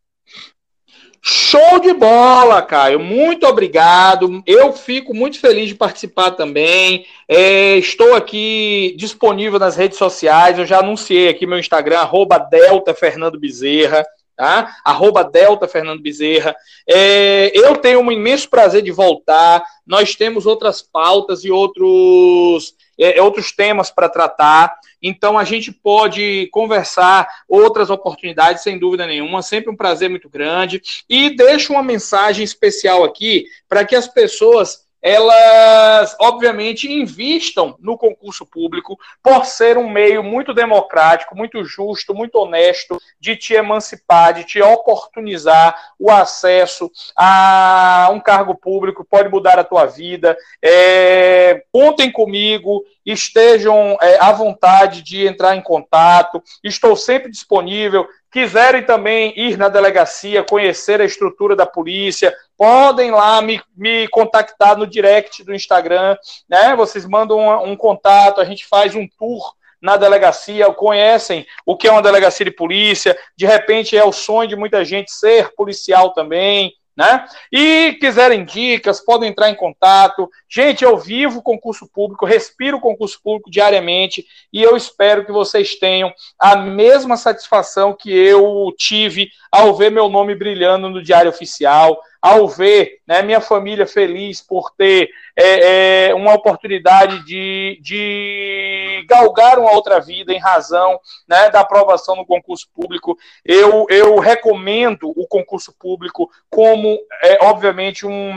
[1.22, 3.00] Show de bola, Caio.
[3.00, 4.42] Muito obrigado.
[4.46, 7.06] Eu fico muito feliz de participar também.
[7.28, 10.58] É, estou aqui disponível nas redes sociais.
[10.58, 14.06] Eu já anunciei aqui meu Instagram, arroba Delta Fernando Bezerra.
[14.36, 14.78] Tá?
[14.86, 16.56] Arroba Delta Fernando Bezerra.
[16.88, 19.62] É, eu tenho um imenso prazer de voltar.
[19.86, 24.74] Nós temos outras pautas e outros é, outros temas para tratar.
[25.02, 29.42] Então a gente pode conversar outras oportunidades, sem dúvida nenhuma.
[29.42, 30.82] Sempre um prazer muito grande.
[31.08, 38.46] E deixo uma mensagem especial aqui para que as pessoas elas, obviamente, investam no concurso
[38.46, 44.44] público por ser um meio muito democrático, muito justo, muito honesto de te emancipar, de
[44.44, 50.38] te oportunizar o acesso a um cargo público, pode mudar a tua vida.
[50.64, 58.84] É, contem comigo, estejam é, à vontade de entrar em contato, estou sempre disponível quiserem
[58.84, 64.86] também ir na delegacia, conhecer a estrutura da polícia, podem lá me, me contactar no
[64.86, 66.16] direct do Instagram,
[66.48, 66.76] né?
[66.76, 71.88] Vocês mandam um, um contato, a gente faz um tour na delegacia, conhecem o que
[71.88, 76.14] é uma delegacia de polícia, de repente é o sonho de muita gente ser policial
[76.14, 77.26] também, né?
[77.50, 80.30] E quiserem dicas, podem entrar em contato.
[80.50, 86.14] Gente, eu vivo concurso público, respiro concurso público diariamente e eu espero que vocês tenham
[86.38, 92.48] a mesma satisfação que eu tive ao ver meu nome brilhando no Diário Oficial, ao
[92.48, 99.72] ver né, minha família feliz por ter é, é, uma oportunidade de, de galgar uma
[99.72, 103.18] outra vida em razão né, da aprovação no concurso público.
[103.46, 108.34] Eu, eu recomendo o concurso público como, é, obviamente, um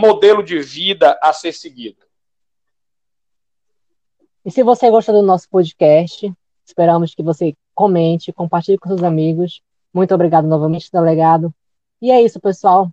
[0.00, 2.04] modelo de vida a ser seguido.
[4.44, 6.32] E se você gosta do nosso podcast,
[6.64, 9.60] esperamos que você comente, compartilhe com seus amigos.
[9.92, 11.54] Muito obrigado novamente, delegado.
[12.00, 12.92] E é isso, pessoal.